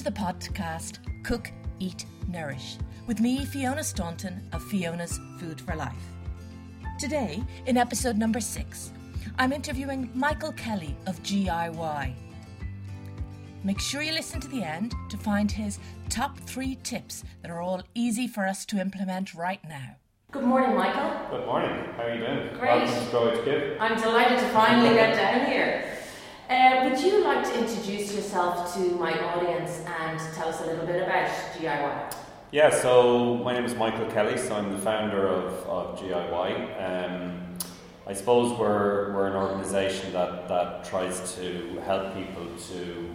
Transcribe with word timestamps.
to 0.00 0.04
the 0.04 0.10
podcast 0.12 0.98
Cook, 1.24 1.50
Eat, 1.78 2.06
Nourish 2.26 2.78
with 3.06 3.20
me, 3.20 3.44
Fiona 3.44 3.84
Staunton 3.84 4.48
of 4.54 4.62
Fiona's 4.62 5.20
Food 5.38 5.60
for 5.60 5.76
Life. 5.76 5.92
Today, 6.98 7.44
in 7.66 7.76
episode 7.76 8.16
number 8.16 8.40
six, 8.40 8.92
I'm 9.38 9.52
interviewing 9.52 10.10
Michael 10.14 10.52
Kelly 10.52 10.96
of 11.06 11.22
GIY. 11.22 12.14
Make 13.62 13.78
sure 13.78 14.00
you 14.00 14.12
listen 14.12 14.40
to 14.40 14.48
the 14.48 14.62
end 14.62 14.94
to 15.10 15.18
find 15.18 15.52
his 15.52 15.78
top 16.08 16.38
three 16.38 16.78
tips 16.82 17.22
that 17.42 17.50
are 17.50 17.60
all 17.60 17.82
easy 17.94 18.26
for 18.26 18.46
us 18.46 18.64
to 18.66 18.78
implement 18.78 19.34
right 19.34 19.62
now. 19.68 19.96
Good 20.30 20.44
morning, 20.44 20.76
Michael. 20.76 21.28
Good 21.28 21.44
morning. 21.44 21.84
How 21.98 22.04
are 22.04 22.14
you 22.14 22.20
doing? 22.20 22.48
Great. 22.58 22.84
Welcome 22.84 23.04
to 23.04 23.42
Grow 23.42 23.76
I'm 23.80 24.00
delighted 24.00 24.38
to 24.38 24.48
finally 24.48 24.94
get 24.94 25.14
down 25.14 25.50
here. 25.50 25.89
Uh, 26.50 26.80
would 26.82 27.00
you 27.00 27.22
like 27.22 27.44
to 27.44 27.56
introduce 27.60 28.12
yourself 28.12 28.74
to 28.74 28.80
my 28.96 29.12
audience 29.12 29.84
and 30.00 30.18
tell 30.34 30.48
us 30.48 30.60
a 30.62 30.66
little 30.66 30.84
bit 30.84 31.00
about 31.00 31.30
GIY? 31.56 32.12
Yeah, 32.50 32.70
so 32.70 33.36
my 33.36 33.54
name 33.54 33.64
is 33.64 33.76
Michael 33.76 34.06
Kelly, 34.06 34.36
so 34.36 34.56
I'm 34.56 34.72
the 34.72 34.78
founder 34.78 35.28
of, 35.28 35.52
of 35.68 36.00
GIY. 36.00 36.50
Um, 36.82 37.56
I 38.04 38.12
suppose 38.14 38.58
we're, 38.58 39.14
we're 39.14 39.28
an 39.28 39.36
organisation 39.36 40.12
that, 40.12 40.48
that 40.48 40.84
tries 40.86 41.36
to 41.36 41.80
help 41.84 42.16
people 42.16 42.48
to 42.72 43.14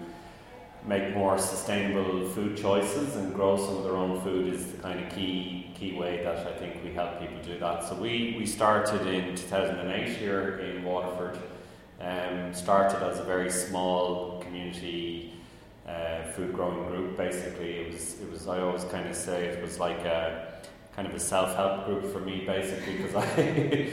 make 0.85 1.13
more 1.13 1.37
sustainable 1.37 2.29
food 2.29 2.55
choices 2.55 3.17
and 3.17 3.33
grow 3.33 3.57
some 3.57 3.75
of 3.75 3.83
their 3.83 3.97
own 3.97 4.21
food 4.21 4.53
is 4.53 4.71
the 4.71 4.77
kind 4.77 5.03
of 5.03 5.13
key 5.13 5.73
key 5.77 5.97
way 5.97 6.23
that 6.23 6.47
I 6.47 6.53
think 6.53 6.81
we 6.85 6.93
help 6.93 7.19
people 7.19 7.41
do 7.43 7.59
that. 7.59 7.83
So 7.83 7.95
we, 7.95 8.35
we 8.37 8.45
started 8.45 9.05
in 9.05 9.35
2008 9.35 10.07
here 10.15 10.59
in 10.59 10.85
Waterford. 10.85 11.37
Um, 12.67 12.89
started 12.89 13.05
as 13.05 13.19
a 13.19 13.23
very 13.23 13.51
small 13.51 14.41
community 14.41 15.33
uh, 15.87 16.23
food 16.33 16.53
growing 16.53 16.87
group. 16.87 17.15
Basically, 17.15 17.77
it 17.77 17.93
was 17.93 18.19
it 18.21 18.31
was 18.31 18.47
I 18.47 18.59
always 18.59 18.83
kind 18.85 19.07
of 19.07 19.15
say 19.15 19.45
it 19.45 19.61
was 19.61 19.79
like 19.79 19.99
a 19.99 20.61
kind 20.95 21.07
of 21.07 21.13
a 21.13 21.19
self 21.19 21.55
help 21.55 21.85
group 21.85 22.11
for 22.11 22.19
me, 22.19 22.43
basically, 22.45 22.97
because 22.97 23.15
I 23.15 23.91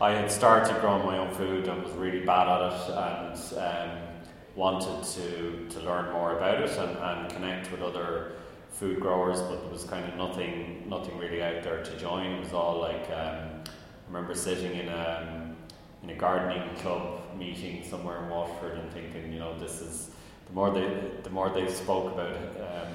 I 0.00 0.12
had 0.12 0.30
started 0.30 0.80
growing 0.80 1.04
my 1.04 1.18
own 1.18 1.32
food 1.34 1.66
and 1.68 1.82
was 1.82 1.92
really 1.92 2.24
bad 2.24 2.48
at 2.48 2.72
it 2.72 2.90
and. 2.90 3.58
Um, 3.58 4.08
wanted 4.54 5.02
to, 5.02 5.66
to 5.70 5.80
learn 5.80 6.12
more 6.12 6.36
about 6.36 6.60
it 6.60 6.70
and, 6.76 6.96
and 6.98 7.32
connect 7.32 7.72
with 7.72 7.80
other 7.80 8.32
food 8.70 9.00
growers, 9.00 9.40
but 9.40 9.62
there 9.62 9.72
was 9.72 9.84
kind 9.84 10.04
of 10.04 10.14
nothing 10.16 10.84
nothing 10.88 11.16
really 11.16 11.42
out 11.42 11.62
there 11.62 11.82
to 11.82 11.98
join. 11.98 12.26
It 12.26 12.40
was 12.40 12.52
all 12.52 12.78
like 12.80 13.08
um, 13.10 13.62
I 13.64 14.08
remember 14.08 14.34
sitting 14.34 14.76
in 14.78 14.88
a 14.88 15.54
in 16.02 16.10
a 16.10 16.14
gardening 16.14 16.76
club 16.76 17.21
meeting 17.42 17.84
somewhere 17.88 18.22
in 18.22 18.28
Waterford 18.28 18.78
and 18.78 18.90
thinking, 18.92 19.32
you 19.32 19.38
know, 19.38 19.58
this 19.58 19.80
is 19.80 20.10
the 20.46 20.52
more 20.52 20.70
they 20.70 20.88
the 21.22 21.30
more 21.30 21.48
they 21.50 21.68
spoke 21.68 22.12
about 22.12 22.36
um, 22.36 22.92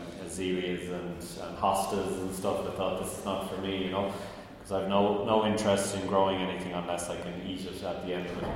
and, 0.93 1.19
and 1.19 1.57
hostas 1.57 2.21
and 2.21 2.35
stuff. 2.35 2.67
I 2.67 2.71
thought 2.71 3.03
this 3.03 3.17
is 3.17 3.25
not 3.25 3.49
for 3.49 3.61
me, 3.61 3.85
you 3.85 3.91
know, 3.91 4.13
because 4.57 4.71
I've 4.71 4.89
no 4.89 5.25
no 5.25 5.45
interest 5.45 5.95
in 5.95 6.07
growing 6.07 6.39
anything 6.41 6.73
unless 6.73 7.09
I 7.09 7.17
can 7.17 7.41
eat 7.45 7.65
it 7.65 7.83
at 7.83 8.05
the 8.05 8.13
end 8.13 8.27
of 8.27 8.37
it. 8.43 8.49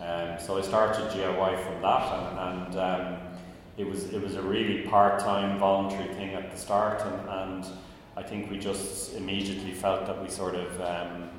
Um, 0.00 0.38
so 0.38 0.58
I 0.58 0.62
started 0.62 1.10
GIY 1.12 1.64
from 1.64 1.82
that, 1.82 2.12
and, 2.12 2.38
and 2.38 2.78
um, 2.78 3.16
it 3.78 3.86
was 3.88 4.12
it 4.12 4.22
was 4.22 4.34
a 4.34 4.42
really 4.42 4.82
part 4.82 5.20
time 5.20 5.58
voluntary 5.58 6.12
thing 6.14 6.34
at 6.34 6.50
the 6.50 6.56
start, 6.56 7.00
and, 7.02 7.28
and 7.28 7.66
I 8.16 8.22
think 8.22 8.50
we 8.50 8.58
just 8.58 9.14
immediately 9.14 9.72
felt 9.72 10.06
that 10.06 10.20
we 10.22 10.28
sort 10.28 10.54
of 10.56 10.80
um, 10.80 11.30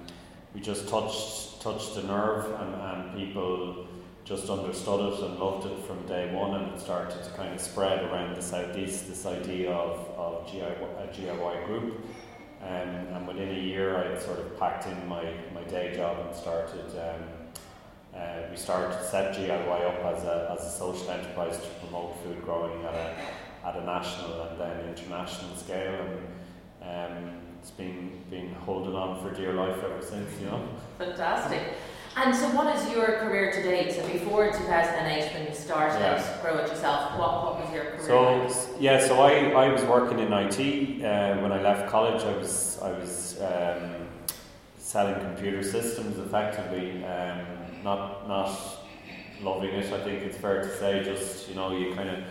we 0.54 0.62
just 0.62 0.88
touched 0.88 1.55
touched 1.66 1.96
the 1.96 2.04
nerve, 2.04 2.46
and, 2.62 2.76
and 2.76 3.18
people 3.18 3.88
just 4.24 4.50
understood 4.52 5.14
it 5.14 5.20
and 5.20 5.40
loved 5.40 5.66
it 5.66 5.80
from 5.86 6.06
day 6.06 6.32
one, 6.32 6.54
and 6.62 6.72
it 6.74 6.80
started 6.80 7.24
to 7.24 7.30
kind 7.32 7.56
of 7.56 7.60
spread 7.60 8.04
around 8.04 8.36
the 8.36 8.42
southeast. 8.42 9.08
This 9.08 9.26
idea 9.26 9.72
of 9.72 9.98
of 10.16 10.48
GIY, 10.48 10.88
a 11.04 11.08
GIY 11.08 11.66
group. 11.66 12.06
Um, 12.62 12.90
and 13.14 13.28
within 13.28 13.50
a 13.50 13.60
year, 13.60 13.98
I 13.98 14.18
sort 14.20 14.40
of 14.40 14.60
packed 14.60 14.86
in 14.88 15.08
my, 15.08 15.24
my 15.54 15.64
day 15.64 15.96
job 15.96 16.26
and 16.26 16.36
started 16.36 16.90
um, 17.08 17.22
uh, 18.16 18.48
we 18.50 18.58
started 18.58 18.98
set 19.04 19.36
GIY 19.36 19.80
up 19.92 20.06
as 20.16 20.24
a, 20.24 20.56
as 20.58 20.66
a 20.66 20.78
social 20.78 21.10
enterprise 21.10 21.58
to 21.58 21.68
promote 21.82 22.16
food 22.24 22.42
growing 22.44 22.86
at 22.86 22.94
a, 22.94 23.16
at 23.68 23.76
a 23.76 23.84
national 23.84 24.42
and 24.44 24.60
then 24.60 24.86
international 24.88 25.56
scale. 25.56 26.08
And 26.82 27.18
um, 27.18 27.45
it's 27.66 27.72
been, 27.72 28.12
been 28.30 28.54
holding 28.54 28.94
on 28.94 29.20
for 29.20 29.34
dear 29.34 29.52
life 29.54 29.84
ever 29.84 30.00
since, 30.00 30.40
you 30.40 30.46
know. 30.46 30.70
Fantastic. 31.00 31.64
And 32.16 32.34
so, 32.34 32.48
what 32.52 32.74
is 32.76 32.88
your 32.92 33.18
career 33.18 33.52
to 33.52 33.64
date? 33.64 33.92
So, 33.92 34.08
before 34.08 34.52
2008, 34.52 35.34
when 35.34 35.48
you 35.48 35.54
started 35.56 36.00
yeah. 36.00 36.42
Grow 36.44 36.60
It 36.60 36.70
Yourself, 36.70 37.18
what, 37.18 37.44
what 37.44 37.66
was 37.66 37.74
your 37.74 37.86
career? 37.86 38.06
So, 38.06 38.38
like? 38.38 38.82
yeah, 38.82 39.08
so 39.08 39.20
I, 39.20 39.50
I 39.50 39.74
was 39.74 39.82
working 39.86 40.20
in 40.20 40.32
IT. 40.32 41.04
Uh, 41.04 41.42
when 41.42 41.52
I 41.52 41.60
left 41.60 41.90
college, 41.90 42.22
I 42.22 42.38
was, 42.38 42.78
I 42.84 42.92
was 42.92 43.42
um, 43.42 44.10
selling 44.78 45.20
computer 45.22 45.64
systems 45.64 46.20
effectively. 46.20 47.04
Um, 47.04 47.48
not 47.84 48.28
not 48.28 48.60
loving 49.42 49.72
it. 49.72 49.92
I 49.92 50.04
think 50.04 50.22
it's 50.22 50.38
fair 50.38 50.62
to 50.62 50.78
say. 50.78 51.04
Just 51.04 51.50
you 51.50 51.56
know, 51.56 51.76
you 51.76 51.96
kind 51.96 52.10
of 52.10 52.24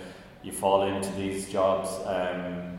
you 0.44 0.52
fall 0.52 0.82
into 0.82 1.10
these 1.12 1.50
jobs, 1.50 1.90
um, 2.06 2.73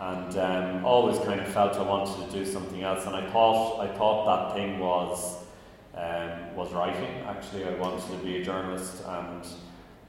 and 0.00 0.36
um, 0.38 0.84
always 0.84 1.18
kind 1.20 1.40
of 1.40 1.48
felt 1.48 1.74
I 1.74 1.82
wanted 1.82 2.30
to 2.30 2.38
do 2.38 2.44
something 2.44 2.82
else. 2.82 3.06
And 3.06 3.14
I 3.14 3.30
thought 3.30 3.80
I 3.80 3.88
thought 3.96 4.26
that 4.26 4.54
thing 4.54 4.78
was 4.78 5.44
um, 5.96 6.54
was 6.56 6.72
writing. 6.72 7.22
Actually, 7.26 7.64
I 7.66 7.74
wanted 7.74 8.04
to 8.10 8.16
be 8.24 8.38
a 8.38 8.44
journalist, 8.44 9.02
and 9.06 9.46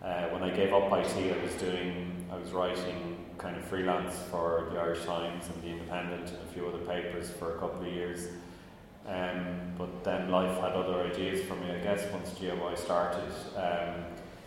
uh, 0.01 0.29
when 0.29 0.43
I 0.43 0.49
gave 0.49 0.73
up 0.73 0.91
IT, 0.91 1.33
I 1.33 1.43
was 1.43 1.53
doing 1.55 2.25
I 2.31 2.37
was 2.37 2.51
writing 2.51 3.17
kind 3.37 3.57
of 3.57 3.63
freelance 3.65 4.15
for 4.31 4.69
the 4.71 4.79
Irish 4.79 5.03
Times 5.05 5.45
and 5.53 5.61
the 5.61 5.67
Independent, 5.67 6.29
and 6.29 6.39
a 6.49 6.53
few 6.53 6.67
other 6.67 6.79
papers 6.79 7.29
for 7.29 7.55
a 7.55 7.59
couple 7.59 7.81
of 7.81 7.87
years. 7.87 8.27
Um, 9.07 9.59
but 9.77 10.03
then 10.03 10.31
life 10.31 10.59
had 10.59 10.71
other 10.71 11.01
ideas 11.03 11.45
for 11.45 11.53
me, 11.55 11.71
I 11.71 11.77
guess, 11.77 12.11
once 12.11 12.31
GIY 12.31 12.75
started. 12.77 13.31
Um, 13.55 14.03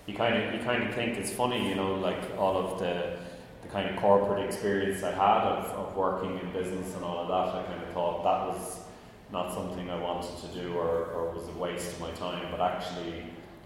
you 0.06 0.14
kind 0.14 0.42
of 0.42 0.52
you 0.52 0.60
kind 0.60 0.82
of 0.82 0.94
think 0.94 1.16
it's 1.16 1.30
funny, 1.30 1.68
you 1.68 1.76
know, 1.76 1.94
like 1.94 2.36
all 2.36 2.56
of 2.56 2.80
the 2.80 3.18
the 3.68 3.72
kind 3.72 3.94
of 3.94 4.00
corporate 4.00 4.44
experience 4.44 5.02
I 5.02 5.10
had 5.10 5.46
of, 5.46 5.64
of 5.72 5.96
working 5.96 6.38
in 6.38 6.52
business 6.52 6.94
and 6.94 7.04
all 7.04 7.18
of 7.18 7.28
that. 7.28 7.54
I 7.54 7.62
kind 7.64 7.82
of 7.82 7.92
thought 7.92 8.24
that 8.24 8.48
was 8.48 8.80
not 9.32 9.52
something 9.52 9.90
I 9.90 10.00
wanted 10.00 10.36
to 10.38 10.60
do 10.60 10.74
or, 10.74 11.06
or 11.06 11.30
was 11.30 11.48
a 11.48 11.58
waste 11.58 11.92
of 11.92 12.00
my 12.00 12.10
time, 12.12 12.48
but 12.50 12.60
actually 12.60 13.24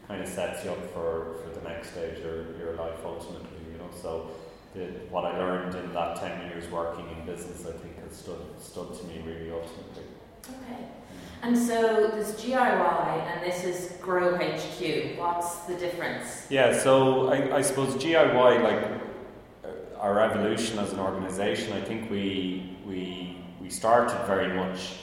kind 0.08 0.22
of 0.22 0.28
sets 0.28 0.64
you 0.64 0.70
up 0.72 0.92
for, 0.92 1.36
for 1.42 1.50
the 1.58 1.68
next 1.68 1.92
stage 1.92 2.18
of 2.18 2.24
your 2.24 2.58
your 2.58 2.74
life 2.74 2.98
ultimately, 3.04 3.48
you 3.70 3.78
know. 3.78 3.88
So 4.00 4.30
the, 4.74 4.86
what 5.10 5.24
I 5.24 5.38
learned 5.38 5.74
in 5.74 5.92
that 5.92 6.16
10 6.16 6.50
years 6.50 6.70
working 6.70 7.08
in 7.16 7.24
business, 7.26 7.60
I 7.66 7.72
think 7.72 8.02
has 8.02 8.16
stood, 8.16 8.40
stood 8.60 8.94
to 8.94 9.04
me 9.04 9.22
really 9.24 9.52
ultimately. 9.52 10.04
Okay. 10.48 10.84
And 11.42 11.58
so 11.58 12.08
this 12.08 12.40
GIY 12.40 13.26
and 13.26 13.42
this 13.44 13.64
is 13.64 13.96
Grow 14.00 14.36
HQ. 14.36 15.18
What's 15.18 15.56
the 15.60 15.74
difference? 15.74 16.46
Yeah, 16.50 16.76
so 16.76 17.32
I, 17.32 17.56
I 17.56 17.62
suppose 17.62 17.94
GIY, 17.94 18.62
like 18.62 19.11
our 20.02 20.20
evolution 20.20 20.80
as 20.80 20.92
an 20.92 20.98
organisation, 20.98 21.72
I 21.72 21.80
think 21.80 22.10
we 22.10 22.76
we 22.84 23.38
we 23.60 23.70
started 23.70 24.18
very 24.26 24.52
much, 24.52 24.96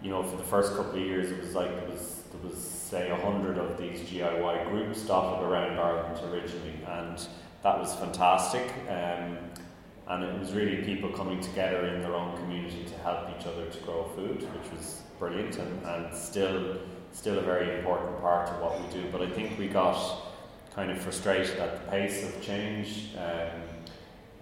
you 0.00 0.10
know, 0.10 0.22
for 0.22 0.36
the 0.36 0.42
first 0.42 0.74
couple 0.74 0.98
of 0.98 1.06
years, 1.06 1.30
it 1.30 1.38
was 1.38 1.54
like 1.54 1.70
it 1.70 1.88
was 1.90 2.22
there 2.32 2.40
was 2.50 2.56
say 2.58 3.10
a 3.10 3.16
hundred 3.16 3.58
of 3.58 3.76
these 3.76 4.00
GIY 4.00 4.70
groups 4.70 5.02
dotted 5.02 5.46
around 5.46 5.78
Ireland 5.78 6.18
originally, 6.32 6.78
and 6.88 7.18
that 7.62 7.78
was 7.78 7.94
fantastic. 7.94 8.72
Um, 8.88 9.36
and 10.08 10.24
it 10.24 10.38
was 10.40 10.52
really 10.52 10.82
people 10.82 11.10
coming 11.10 11.40
together 11.40 11.86
in 11.86 12.02
their 12.02 12.14
own 12.14 12.36
community 12.38 12.84
to 12.84 12.94
help 12.98 13.28
each 13.38 13.46
other 13.46 13.66
to 13.66 13.78
grow 13.80 14.10
food, 14.16 14.42
which 14.54 14.72
was 14.72 15.02
brilliant 15.18 15.58
and, 15.58 15.86
and 15.86 16.14
still 16.14 16.78
still 17.12 17.38
a 17.38 17.42
very 17.42 17.78
important 17.78 18.18
part 18.22 18.48
of 18.48 18.60
what 18.62 18.80
we 18.80 18.92
do. 18.92 19.04
But 19.12 19.20
I 19.20 19.28
think 19.28 19.58
we 19.58 19.68
got 19.68 19.98
kind 20.74 20.90
of 20.90 20.98
frustrated 20.98 21.58
at 21.58 21.84
the 21.84 21.90
pace 21.90 22.24
of 22.24 22.40
change 22.40 23.10
um, 23.18 23.60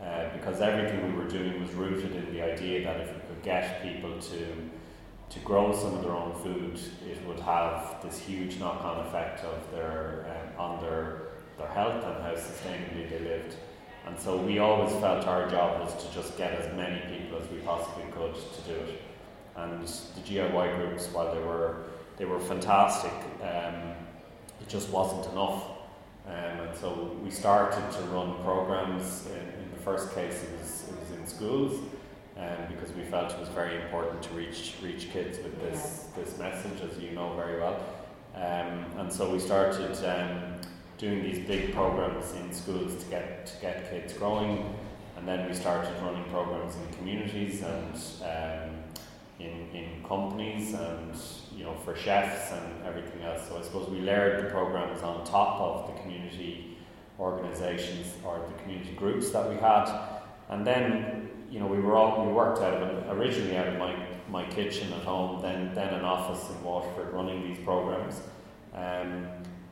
uh, 0.02 0.30
because 0.32 0.60
everything 0.60 1.12
we 1.12 1.18
were 1.18 1.28
doing 1.28 1.60
was 1.60 1.70
rooted 1.72 2.14
in 2.16 2.32
the 2.32 2.42
idea 2.42 2.84
that 2.84 3.00
if 3.00 3.08
we 3.08 3.20
could 3.28 3.42
get 3.42 3.82
people 3.82 4.18
to 4.18 4.46
to 5.30 5.38
grow 5.40 5.72
some 5.72 5.94
of 5.94 6.02
their 6.02 6.12
own 6.12 6.34
food, 6.42 6.80
it 7.08 7.24
would 7.24 7.38
have 7.38 8.02
this 8.02 8.18
huge 8.18 8.58
knock-on 8.58 9.06
effect 9.06 9.44
of 9.44 9.70
their 9.70 10.26
um, 10.58 10.60
on 10.60 10.80
their 10.82 11.28
their 11.58 11.68
health 11.68 12.02
and 12.04 12.22
how 12.22 12.32
sustainably 12.32 13.08
they 13.08 13.20
lived. 13.20 13.56
And 14.06 14.18
so 14.18 14.38
we 14.38 14.58
always 14.58 14.90
felt 14.94 15.26
our 15.26 15.48
job 15.50 15.80
was 15.80 15.94
to 16.04 16.12
just 16.12 16.36
get 16.38 16.52
as 16.54 16.74
many 16.74 17.00
people 17.14 17.38
as 17.38 17.48
we 17.50 17.58
possibly 17.58 18.04
could 18.12 18.34
to 18.34 18.60
do 18.62 18.74
it. 18.74 19.02
And 19.54 19.82
the 19.82 20.20
GIY 20.22 20.76
groups, 20.76 21.08
while 21.12 21.34
they 21.34 21.40
were 21.40 21.84
they 22.16 22.24
were 22.24 22.40
fantastic, 22.40 23.12
um, 23.42 23.94
it 24.60 24.68
just 24.68 24.90
wasn't 24.90 25.32
enough. 25.32 25.64
Um, 26.26 26.34
and 26.34 26.76
so 26.76 27.16
we 27.22 27.30
started 27.30 27.90
to 27.92 28.02
run 28.04 28.42
programs. 28.42 29.26
In, 29.26 29.59
the 29.80 29.84
first 29.84 30.14
case, 30.14 30.42
it 30.42 30.50
was 30.58 30.84
it 30.88 30.94
was 31.00 31.18
in 31.18 31.26
schools, 31.26 31.80
um, 32.36 32.58
because 32.68 32.92
we 32.94 33.02
felt 33.04 33.32
it 33.32 33.40
was 33.40 33.48
very 33.48 33.80
important 33.82 34.22
to 34.22 34.34
reach 34.34 34.74
reach 34.82 35.10
kids 35.10 35.38
with 35.38 35.58
this 35.60 36.08
this 36.16 36.38
message, 36.38 36.80
as 36.82 36.98
you 36.98 37.10
know 37.12 37.34
very 37.34 37.58
well. 37.58 37.82
Um, 38.34 38.84
and 38.98 39.12
so 39.12 39.30
we 39.30 39.38
started 39.38 39.96
um, 40.04 40.60
doing 40.98 41.22
these 41.22 41.46
big 41.46 41.72
programs 41.72 42.32
in 42.34 42.52
schools 42.52 43.02
to 43.02 43.10
get 43.10 43.46
to 43.46 43.60
get 43.60 43.90
kids 43.90 44.12
growing, 44.12 44.74
and 45.16 45.26
then 45.26 45.48
we 45.48 45.54
started 45.54 45.92
running 46.02 46.24
programs 46.24 46.74
in 46.76 46.96
communities 46.98 47.62
and 47.62 47.94
um, 48.22 48.70
in 49.38 49.70
in 49.74 50.04
companies 50.06 50.74
and 50.74 51.14
you 51.56 51.64
know 51.64 51.74
for 51.84 51.96
chefs 51.96 52.52
and 52.52 52.84
everything 52.86 53.22
else. 53.22 53.48
So 53.48 53.58
I 53.58 53.62
suppose 53.62 53.88
we 53.88 54.00
layered 54.00 54.44
the 54.44 54.50
programs 54.50 55.02
on 55.02 55.24
top 55.24 55.60
of 55.60 55.94
the 55.94 56.02
community 56.02 56.69
organisations 57.20 58.06
or 58.24 58.40
the 58.48 58.62
community 58.62 58.92
groups 58.94 59.30
that 59.30 59.48
we 59.48 59.56
had, 59.56 59.86
and 60.48 60.66
then 60.66 61.28
you 61.50 61.60
know 61.60 61.66
we 61.66 61.78
were 61.78 61.94
all 61.94 62.26
we 62.26 62.32
worked 62.32 62.60
out 62.60 62.82
of 62.82 63.18
originally 63.18 63.56
out 63.56 63.68
of 63.68 63.78
my 63.78 63.94
my 64.28 64.44
kitchen 64.44 64.92
at 64.92 65.02
home, 65.02 65.42
then 65.42 65.74
then 65.74 65.92
an 65.94 66.04
office 66.04 66.48
in 66.50 66.64
Waterford 66.64 67.12
running 67.12 67.42
these 67.46 67.62
programs. 67.64 68.20
Um, 68.74 69.26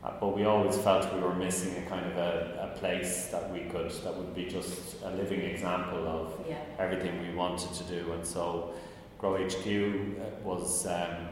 uh, 0.05 0.13
but 0.21 0.37
we 0.37 0.45
always 0.45 0.77
felt 0.79 1.13
we 1.13 1.21
were 1.21 1.35
missing 1.35 1.83
a 1.83 1.89
kind 1.89 2.07
of 2.07 2.17
a, 2.17 2.71
a 2.73 2.79
place 2.79 3.27
that 3.27 3.53
we 3.53 3.61
could 3.61 3.91
that 3.91 4.17
would 4.17 4.35
be 4.35 4.45
just 4.45 5.03
a 5.03 5.11
living 5.11 5.41
example 5.41 6.07
of 6.07 6.47
yeah. 6.49 6.59
everything 6.79 7.21
we 7.21 7.35
wanted 7.35 7.73
to 7.75 7.85
do 7.85 8.13
and 8.13 8.25
so 8.25 8.73
grow 9.19 9.35
hq 9.35 9.67
uh, 9.67 10.45
was 10.45 10.87
um, 10.87 11.29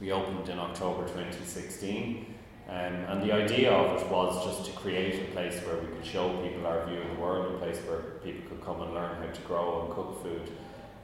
we 0.00 0.12
opened 0.12 0.48
in 0.48 0.58
october 0.58 1.02
2016 1.02 2.34
um, 2.70 2.94
and 3.08 3.22
the 3.22 3.32
idea 3.32 3.72
of 3.72 4.00
it 4.00 4.08
was 4.08 4.44
just 4.44 4.64
to 4.70 4.78
create 4.78 5.20
a 5.20 5.32
place 5.32 5.58
where 5.64 5.76
we 5.76 5.88
could 5.88 6.06
show 6.06 6.28
people 6.40 6.66
our 6.66 6.86
view 6.86 7.00
of 7.00 7.08
the 7.08 7.20
world 7.20 7.52
a 7.52 7.58
place 7.58 7.78
where 7.78 7.98
people 8.22 8.48
could 8.48 8.64
come 8.64 8.80
and 8.80 8.94
learn 8.94 9.16
how 9.16 9.32
to 9.32 9.40
grow 9.40 9.86
and 9.86 9.94
cook 9.94 10.22
food. 10.22 10.52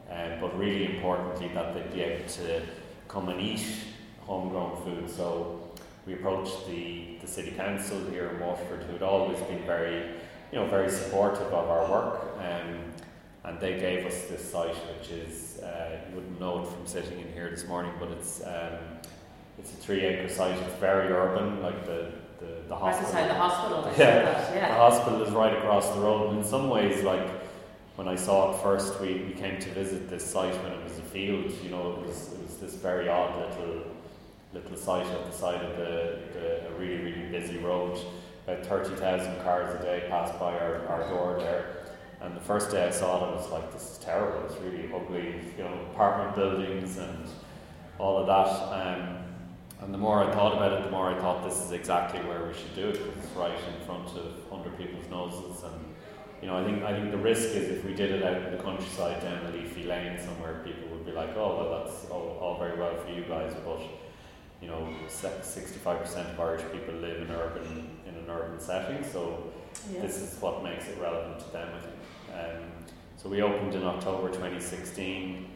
Um, 0.08 0.40
but 0.40 0.56
really 0.56 0.94
importantly 0.94 1.48
that 1.54 1.74
they'd 1.74 1.92
be 1.92 2.02
able 2.02 2.28
to 2.28 2.62
come 3.08 3.28
and 3.28 3.40
eat 3.40 3.66
homegrown 4.20 4.80
food. 4.84 5.10
So 5.10 5.60
we 6.06 6.14
approached 6.14 6.68
the, 6.68 7.18
the 7.20 7.26
city 7.26 7.50
council 7.50 7.98
here 8.10 8.28
in 8.28 8.38
Waterford, 8.38 8.84
who 8.84 8.92
had 8.92 9.02
always 9.02 9.40
been 9.40 9.64
very, 9.66 10.10
you 10.52 10.60
know, 10.60 10.66
very 10.68 10.88
supportive 10.88 11.48
of 11.48 11.68
our 11.68 11.90
work, 11.90 12.38
um, 12.38 12.78
and 13.42 13.60
they 13.60 13.80
gave 13.80 14.06
us 14.06 14.22
this 14.26 14.48
site, 14.48 14.76
which 14.96 15.10
is 15.10 15.58
uh, 15.60 15.98
you 16.08 16.14
wouldn't 16.14 16.38
know 16.38 16.62
it 16.62 16.68
from 16.68 16.86
sitting 16.86 17.18
in 17.18 17.32
here 17.32 17.50
this 17.50 17.66
morning, 17.66 17.92
but 17.98 18.10
it's 18.10 18.40
um, 18.44 18.78
it's 19.58 19.72
a 19.72 19.76
three 19.76 20.04
acre 20.04 20.28
site. 20.28 20.58
It's 20.58 20.74
very 20.76 21.12
urban, 21.12 21.62
like 21.62 21.84
the 21.86 22.12
the, 22.40 22.68
the 22.68 22.76
hospital. 22.76 23.12
Right 23.12 23.22
beside 23.22 23.30
the 23.30 23.34
hospital. 23.34 23.92
Yeah, 23.98 24.54
yeah. 24.54 24.68
The 24.68 24.74
hospital 24.74 25.22
is 25.22 25.30
right 25.32 25.56
across 25.56 25.88
the 25.94 26.00
road. 26.00 26.30
And 26.30 26.38
in 26.38 26.44
some 26.44 26.68
ways, 26.68 27.02
like 27.02 27.26
when 27.96 28.08
I 28.08 28.14
saw 28.16 28.52
it 28.52 28.62
first, 28.62 29.00
we, 29.00 29.14
we 29.14 29.32
came 29.32 29.58
to 29.58 29.70
visit 29.70 30.10
this 30.10 30.24
site 30.24 30.54
when 30.62 30.72
it 30.72 30.84
was 30.84 30.98
a 30.98 31.02
field. 31.02 31.50
You 31.62 31.70
know, 31.70 31.92
it 31.92 32.06
was 32.06 32.32
it 32.32 32.42
was 32.42 32.56
this 32.58 32.74
very 32.74 33.08
odd 33.08 33.36
little 33.36 33.82
little 34.52 34.76
site 34.76 35.06
at 35.06 35.26
the 35.26 35.32
side 35.36 35.62
of 35.64 35.76
the, 35.76 36.18
the 36.34 36.68
a 36.68 36.72
really 36.78 36.98
really 37.02 37.28
busy 37.30 37.58
road. 37.58 37.98
About 38.46 38.64
thirty 38.66 38.94
thousand 38.94 39.42
cars 39.42 39.74
a 39.80 39.82
day 39.82 40.06
pass 40.08 40.30
by 40.38 40.56
our, 40.58 40.86
our 40.88 41.08
door 41.08 41.36
there. 41.40 41.72
And 42.20 42.34
the 42.34 42.40
first 42.40 42.70
day 42.70 42.86
I 42.86 42.90
saw 42.90 43.24
it, 43.24 43.32
I 43.32 43.36
was 43.36 43.50
like, 43.50 43.72
"This 43.72 43.92
is 43.92 43.98
terrible. 43.98 44.44
It's 44.46 44.56
really 44.60 44.90
ugly, 44.94 45.34
you 45.56 45.64
know, 45.64 45.72
apartment 45.92 46.34
buildings 46.36 46.96
and 46.98 47.26
all 47.98 48.18
of 48.18 48.26
that." 48.26 48.48
Um, 48.72 49.25
and 49.80 49.92
the 49.92 49.98
more 49.98 50.22
I 50.24 50.32
thought 50.32 50.54
about 50.54 50.72
it, 50.72 50.84
the 50.84 50.90
more 50.90 51.10
I 51.10 51.18
thought 51.18 51.44
this 51.44 51.60
is 51.60 51.72
exactly 51.72 52.20
where 52.20 52.46
we 52.46 52.54
should 52.54 52.74
do 52.74 52.88
it 52.88 52.92
because 52.92 53.24
it's 53.24 53.36
right 53.36 53.52
in 53.52 53.86
front 53.86 54.08
of 54.16 54.32
hundred 54.50 54.76
people's 54.78 55.08
noses. 55.10 55.62
And 55.64 55.94
you 56.40 56.48
know, 56.48 56.56
I 56.56 56.64
think 56.64 56.82
I 56.82 56.92
think 56.92 57.10
the 57.10 57.18
risk 57.18 57.50
is 57.54 57.68
if 57.70 57.84
we 57.84 57.94
did 57.94 58.10
it 58.10 58.22
out 58.22 58.42
in 58.42 58.56
the 58.56 58.62
countryside 58.62 59.20
down 59.22 59.46
a 59.46 59.50
leafy 59.50 59.84
lane 59.84 60.18
somewhere, 60.18 60.62
people 60.64 60.88
would 60.90 61.04
be 61.04 61.12
like, 61.12 61.36
"Oh, 61.36 61.56
well, 61.58 61.84
that's 61.84 62.08
all, 62.10 62.38
all 62.40 62.58
very 62.58 62.78
well 62.78 62.96
for 62.96 63.10
you 63.10 63.24
guys, 63.24 63.54
but." 63.64 63.80
you 64.62 64.68
know, 64.68 64.88
65% 65.06 66.32
of 66.32 66.40
Irish 66.40 66.62
people 66.72 66.94
live 66.94 67.20
in 67.20 67.30
urban 67.30 67.90
in 68.08 68.14
an 68.14 68.24
urban 68.30 68.58
setting, 68.58 69.04
so 69.04 69.52
Yeah. 69.92 70.00
this 70.00 70.16
is 70.16 70.40
what 70.40 70.62
makes 70.64 70.88
it 70.88 70.98
relevant 70.98 71.38
to 71.40 71.52
them. 71.52 71.68
I 71.76 71.78
think. 71.78 72.56
Um, 72.56 72.62
so 73.18 73.28
we 73.28 73.42
opened 73.42 73.74
in 73.74 73.84
October 73.84 74.28
2016, 74.30 75.46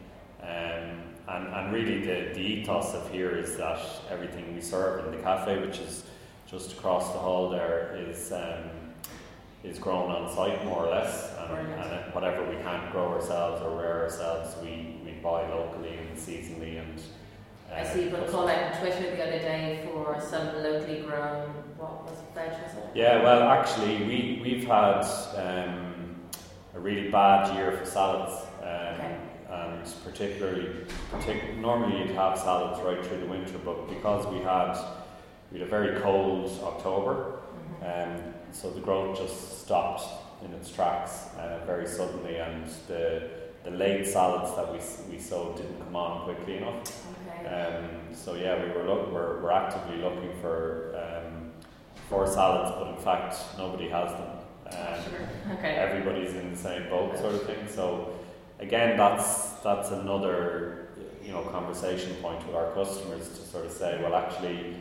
um, 0.43 1.10
and 1.27 1.47
and 1.47 1.73
really 1.73 2.01
the, 2.01 2.33
the 2.33 2.41
ethos 2.41 2.93
of 2.93 3.09
here 3.11 3.31
is 3.31 3.57
that 3.57 3.79
everything 4.09 4.53
we 4.55 4.61
serve 4.61 5.05
in 5.05 5.11
the 5.15 5.21
cafe, 5.21 5.59
which 5.59 5.79
is 5.79 6.03
just 6.47 6.73
across 6.73 7.11
the 7.13 7.19
hall 7.19 7.49
there, 7.49 7.95
is. 7.97 8.31
Um, 8.31 8.69
is 9.63 9.77
grown 9.77 10.09
on 10.09 10.27
site 10.33 10.65
more 10.65 10.87
or 10.87 10.89
less, 10.89 11.35
and, 11.37 11.55
and 11.55 12.13
whatever 12.15 12.43
we 12.49 12.55
can't 12.63 12.91
grow 12.91 13.09
ourselves 13.09 13.61
or 13.61 13.79
rear 13.79 14.01
ourselves, 14.01 14.55
we, 14.63 14.99
we 15.05 15.11
buy 15.21 15.47
locally 15.49 15.97
and 15.97 16.17
seasonally 16.17 16.79
and 16.79 16.99
I 17.73 17.81
uh, 17.81 17.93
see 17.93 18.03
people 18.03 18.25
call 18.25 18.49
out 18.49 18.73
on 18.73 18.79
Twitter 18.79 19.15
the 19.15 19.23
other 19.23 19.39
day 19.39 19.87
for 19.93 20.19
some 20.19 20.47
locally 20.61 21.01
grown, 21.01 21.47
what 21.77 22.03
was 22.03 22.19
it, 22.19 22.25
veg 22.35 22.51
was 22.51 22.73
it? 22.73 22.89
Yeah, 22.95 23.23
well, 23.23 23.43
actually, 23.43 24.03
we 24.03 24.41
we've 24.43 24.67
had 24.67 25.03
um, 25.37 26.15
a 26.75 26.79
really 26.79 27.09
bad 27.09 27.55
year 27.55 27.71
for 27.71 27.85
salads. 27.85 28.45
And 29.81 29.93
particularly, 30.03 30.67
partic- 31.11 31.57
normally 31.57 31.99
you'd 31.99 32.15
have 32.15 32.37
salads 32.37 32.79
right 32.81 33.03
through 33.05 33.19
the 33.19 33.25
winter, 33.25 33.57
but 33.65 33.89
because 33.89 34.25
we 34.27 34.39
had 34.39 34.77
we 35.51 35.59
had 35.59 35.67
a 35.67 35.69
very 35.69 35.99
cold 35.99 36.49
October, 36.63 37.39
Mhm. 37.83 38.15
um, 38.17 38.33
so 38.53 38.69
the 38.69 38.79
growth 38.79 39.17
just 39.17 39.61
stopped 39.65 40.03
in 40.45 40.53
its 40.53 40.71
tracks 40.71 41.29
uh, 41.37 41.59
very 41.65 41.87
suddenly, 41.87 42.37
and 42.37 42.67
the 42.87 43.29
the 43.63 43.71
late 43.71 44.07
salads 44.07 44.55
that 44.55 44.71
we 44.71 44.79
we 45.11 45.19
sowed 45.19 45.57
didn't 45.57 45.77
come 45.83 45.95
on 45.95 46.23
quickly 46.23 46.57
enough. 46.57 46.81
Okay. 47.39 47.47
Um, 47.55 48.13
so 48.13 48.35
yeah, 48.35 48.63
we 48.63 48.71
were 48.71 48.83
look, 48.83 49.11
we're, 49.11 49.41
we're 49.41 49.51
actively 49.51 49.97
looking 49.97 50.31
for 50.41 50.95
um, 50.95 51.51
for 52.09 52.25
salads, 52.27 52.71
but 52.71 52.87
in 52.87 52.97
fact 52.97 53.35
nobody 53.57 53.89
has 53.89 54.11
them. 54.11 54.27
Um, 54.67 55.01
Sure. 55.03 55.55
Okay. 55.57 55.75
everybody's 55.75 56.33
in 56.33 56.51
the 56.51 56.57
same 56.57 56.87
boat, 56.89 57.17
sort 57.17 57.33
of 57.35 57.43
thing. 57.43 57.67
So 57.67 58.13
again, 58.61 58.97
that's 58.97 59.51
that's 59.63 59.91
another 59.91 60.87
you 61.23 61.31
know 61.31 61.41
conversation 61.43 62.15
point 62.15 62.45
with 62.47 62.55
our 62.55 62.71
customers 62.71 63.27
to 63.29 63.41
sort 63.41 63.65
of 63.65 63.71
say, 63.71 63.99
well, 64.01 64.15
actually, 64.15 64.75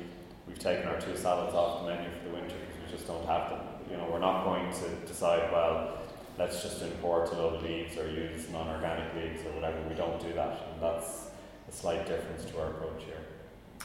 we've 0.46 0.58
taken 0.58 0.86
our 0.86 1.00
two 1.00 1.16
salads 1.16 1.54
off 1.54 1.82
the 1.82 1.94
menu 1.94 2.08
for 2.18 2.28
the 2.28 2.34
winter 2.34 2.54
because 2.66 2.90
we 2.90 2.96
just 2.96 3.06
don't 3.06 3.26
have 3.26 3.50
them. 3.50 3.60
You 3.90 3.96
know, 3.96 4.08
we're 4.10 4.20
not 4.20 4.44
going 4.44 4.72
to 4.72 5.06
decide, 5.06 5.50
well, 5.50 5.98
let's 6.38 6.62
just 6.62 6.80
import 6.82 7.32
a 7.32 7.34
load 7.34 7.56
of 7.56 7.62
leaves 7.62 7.96
or 7.98 8.08
use 8.08 8.48
non-organic 8.50 9.14
leaves 9.16 9.44
or 9.44 9.52
whatever. 9.52 9.80
We 9.88 9.94
don't 9.94 10.20
do 10.20 10.32
that, 10.34 10.68
and 10.72 10.82
that's 10.82 11.30
a 11.68 11.72
slight 11.72 12.06
difference 12.06 12.44
to 12.44 12.60
our 12.60 12.68
approach 12.68 13.02
here. 13.04 13.16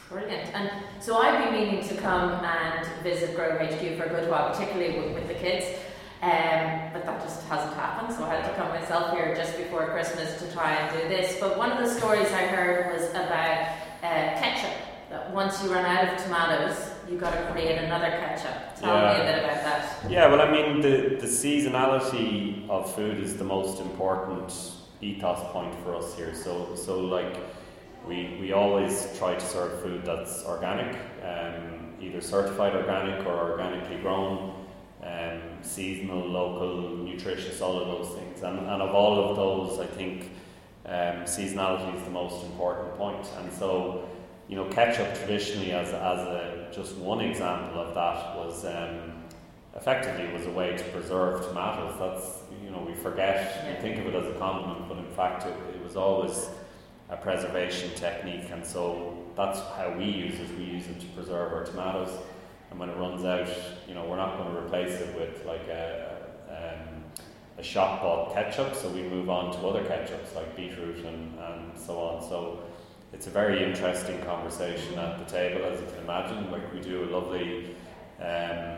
Brilliant. 0.10 0.54
And 0.54 0.70
so 1.00 1.18
I've 1.18 1.44
been 1.44 1.54
meaning 1.54 1.88
to 1.88 1.96
come 1.96 2.30
and 2.46 2.86
visit 3.02 3.36
Grow 3.36 3.58
HQ 3.58 3.98
for 3.98 4.04
a 4.04 4.10
good 4.10 4.30
while, 4.30 4.52
particularly 4.52 5.00
with, 5.00 5.16
with 5.16 5.28
the 5.28 5.34
kids. 5.34 5.66
Um, 6.22 6.90
but 6.94 7.06
that 7.06 7.22
just 7.22 7.44
hasn't 7.48 7.76
happened, 7.76 8.16
so 8.16 8.24
I 8.24 8.36
had 8.36 8.50
to 8.50 8.56
come 8.56 8.70
myself 8.70 9.12
here 9.16 9.36
just 9.36 9.58
before 9.58 9.86
Christmas 9.88 10.40
to 10.42 10.52
try 10.54 10.72
and 10.74 11.02
do 11.02 11.08
this. 11.08 11.38
But 11.40 11.58
one 11.58 11.72
of 11.72 11.78
the 11.78 11.90
stories 11.90 12.32
I 12.32 12.46
heard 12.48 12.94
was 12.94 13.10
about 13.12 13.68
uh, 14.02 14.40
ketchup. 14.40 14.72
That 15.10 15.32
once 15.34 15.64
you 15.64 15.72
run 15.72 15.86
out 15.86 16.14
of 16.18 16.24
tomatoes, 16.24 16.90
you've 17.08 17.22
got 17.22 17.32
to 17.32 17.52
create 17.52 17.78
another 17.78 18.10
ketchup. 18.10 18.76
Tell 18.80 18.96
Yeah. 18.96 19.14
me 19.14 19.22
a 19.22 19.34
bit 19.34 19.44
about 19.44 19.64
that. 19.64 20.12
Yeah, 20.12 20.28
well, 20.28 20.42
I 20.42 20.52
mean, 20.52 20.82
the, 20.82 21.18
the 21.20 21.28
seasonality 21.28 22.68
of 22.70 22.92
food 22.96 23.20
is 23.20 23.38
the 23.38 23.44
most 23.44 23.80
important 23.82 24.52
ethos 25.02 25.40
point 25.52 25.76
for 25.84 25.96
us 25.96 26.16
here. 26.16 26.34
So, 26.34 26.74
so 26.76 27.00
like, 27.00 27.38
we, 28.08 28.38
we 28.42 28.54
always 28.54 29.16
try 29.20 29.36
to 29.36 29.46
serve 29.46 29.80
food 29.84 30.04
that's 30.04 30.44
organic, 30.46 30.96
um, 31.24 31.94
either 32.02 32.20
certified 32.22 32.76
organic 32.76 33.26
or 33.28 33.52
organically 33.52 33.98
grown, 33.98 34.65
um, 35.06 35.42
seasonal, 35.62 36.28
local, 36.28 36.98
nutritious, 36.98 37.62
all 37.62 37.80
of 37.80 37.88
those 37.88 38.18
things. 38.18 38.42
And, 38.42 38.60
and 38.60 38.82
of 38.82 38.94
all 38.94 39.30
of 39.30 39.36
those, 39.36 39.80
I 39.80 39.86
think 39.86 40.32
um, 40.86 41.24
seasonality 41.26 41.96
is 41.96 42.04
the 42.04 42.12
most 42.12 42.44
important 42.46 42.96
point. 42.96 43.28
And 43.40 43.52
so, 43.52 44.10
you 44.48 44.56
know, 44.56 44.66
ketchup 44.66 45.16
traditionally, 45.16 45.72
as, 45.72 45.90
as 45.90 46.20
a, 46.20 46.72
just 46.74 46.96
one 46.98 47.22
example 47.22 47.80
of 47.80 47.94
that, 47.94 48.36
was 48.36 48.66
um, 48.66 49.24
effectively 49.76 50.32
was 50.34 50.46
a 50.48 50.52
way 50.52 50.76
to 50.76 50.84
preserve 50.86 51.46
tomatoes. 51.48 51.96
That's 52.00 52.40
you 52.64 52.72
know 52.72 52.80
we 52.80 52.94
forget 52.94 53.66
we 53.68 53.82
think 53.82 54.00
of 54.00 54.08
it 54.08 54.16
as 54.16 54.28
a 54.28 54.38
condiment, 54.38 54.88
but 54.88 54.98
in 54.98 55.10
fact 55.12 55.46
it, 55.46 55.56
it 55.76 55.84
was 55.84 55.96
always 55.96 56.50
a 57.10 57.18
preservation 57.18 57.92
technique, 57.96 58.50
and 58.52 58.66
so 58.66 59.18
that's 59.36 59.60
how 59.60 59.94
we 59.98 60.06
use 60.06 60.40
it. 60.40 60.58
We 60.58 60.66
use 60.66 60.88
it 60.88 61.00
to 61.02 61.06
preserve 61.08 61.54
our 61.54 61.66
tomatoes, 61.66 62.18
and 62.76 62.80
when 62.82 62.90
it 62.90 62.98
runs 62.98 63.24
out, 63.24 63.48
you 63.88 63.94
know 63.94 64.04
we're 64.04 64.18
not 64.18 64.38
going 64.38 64.54
to 64.54 64.60
replace 64.60 65.00
it 65.00 65.16
with 65.16 65.46
like 65.46 65.66
a 65.70 66.18
um, 66.50 67.06
a 67.58 67.64
shop 67.64 68.02
bought 68.02 68.34
ketchup. 68.34 68.76
So 68.76 68.90
we 68.90 69.04
move 69.04 69.30
on 69.30 69.54
to 69.54 69.60
other 69.60 69.84
ketchups 69.84 70.36
like 70.36 70.58
beetroot 70.58 71.06
and, 71.06 71.40
and 71.40 71.80
so 71.80 71.98
on. 72.00 72.22
So 72.22 72.64
it's 73.14 73.28
a 73.28 73.30
very 73.30 73.64
interesting 73.64 74.22
conversation 74.24 75.00
at 75.00 75.20
the 75.20 75.26
table, 75.26 75.64
as 75.64 75.80
you 75.80 75.88
can 75.88 76.04
imagine. 76.04 76.52
Like 76.52 76.74
we 76.74 76.82
do 76.82 77.06
lovely, 77.06 77.78
um, 78.20 78.76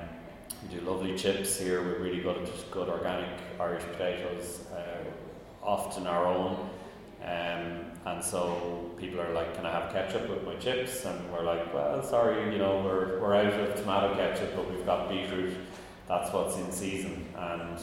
we 0.62 0.78
do 0.78 0.82
lovely 0.86 1.18
chips 1.18 1.58
here. 1.60 1.82
We're 1.82 1.98
really 1.98 2.22
good 2.22 2.38
at 2.38 2.72
good 2.72 2.90
organic 2.90 3.32
Irish 3.60 3.84
potatoes, 3.84 4.62
uh, 4.76 5.04
often 5.64 6.06
our 6.06 6.28
own. 6.28 6.70
Um, 7.24 7.87
and 8.08 8.24
so 8.24 8.92
people 8.98 9.20
are 9.20 9.34
like, 9.34 9.56
"Can 9.56 9.66
I 9.66 9.72
have 9.72 9.92
ketchup 9.92 10.30
with 10.30 10.44
my 10.46 10.56
chips?" 10.56 11.06
And 11.06 11.32
we're 11.32 11.44
like, 11.44 11.74
"Well, 11.74 12.02
sorry, 12.02 12.54
you 12.54 12.58
know, 12.58 12.82
we're, 12.84 13.20
we're 13.20 13.36
out 13.36 13.54
of 13.54 13.76
tomato 13.76 14.16
ketchup, 14.16 14.56
but 14.56 14.70
we've 14.72 14.86
got 14.86 15.10
beetroot. 15.10 15.54
That's 16.08 16.32
what's 16.32 16.56
in 16.58 16.72
season." 16.72 17.26
And 17.36 17.80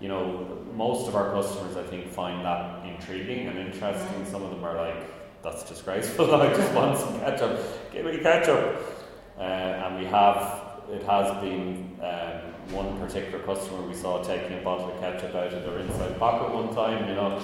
you 0.00 0.08
know, 0.08 0.64
most 0.74 1.06
of 1.08 1.14
our 1.14 1.30
customers, 1.32 1.76
I 1.76 1.82
think, 1.84 2.08
find 2.08 2.44
that 2.44 2.84
intriguing 2.86 3.48
and 3.48 3.58
interesting. 3.58 4.24
Some 4.24 4.42
of 4.42 4.50
them 4.50 4.64
are 4.64 4.76
like, 4.76 5.42
"That's 5.42 5.62
disgraceful. 5.62 6.34
I 6.42 6.52
just 6.52 6.72
want 6.74 6.98
some 6.98 7.20
ketchup. 7.20 7.92
Give 7.92 8.06
me 8.06 8.18
ketchup." 8.18 8.76
Uh, 9.38 9.42
and 9.42 9.98
we 9.98 10.06
have. 10.06 10.66
It 10.90 11.04
has 11.04 11.30
been 11.40 11.96
um, 12.02 12.74
one 12.74 12.98
particular 12.98 13.38
customer 13.44 13.86
we 13.86 13.94
saw 13.94 14.20
taking 14.24 14.58
a 14.58 14.62
bottle 14.62 14.90
of 14.90 14.98
ketchup 14.98 15.36
out 15.36 15.52
of 15.52 15.62
their 15.62 15.78
inside 15.78 16.18
pocket 16.18 16.52
one 16.52 16.74
time. 16.74 17.08
You 17.08 17.14
know 17.14 17.40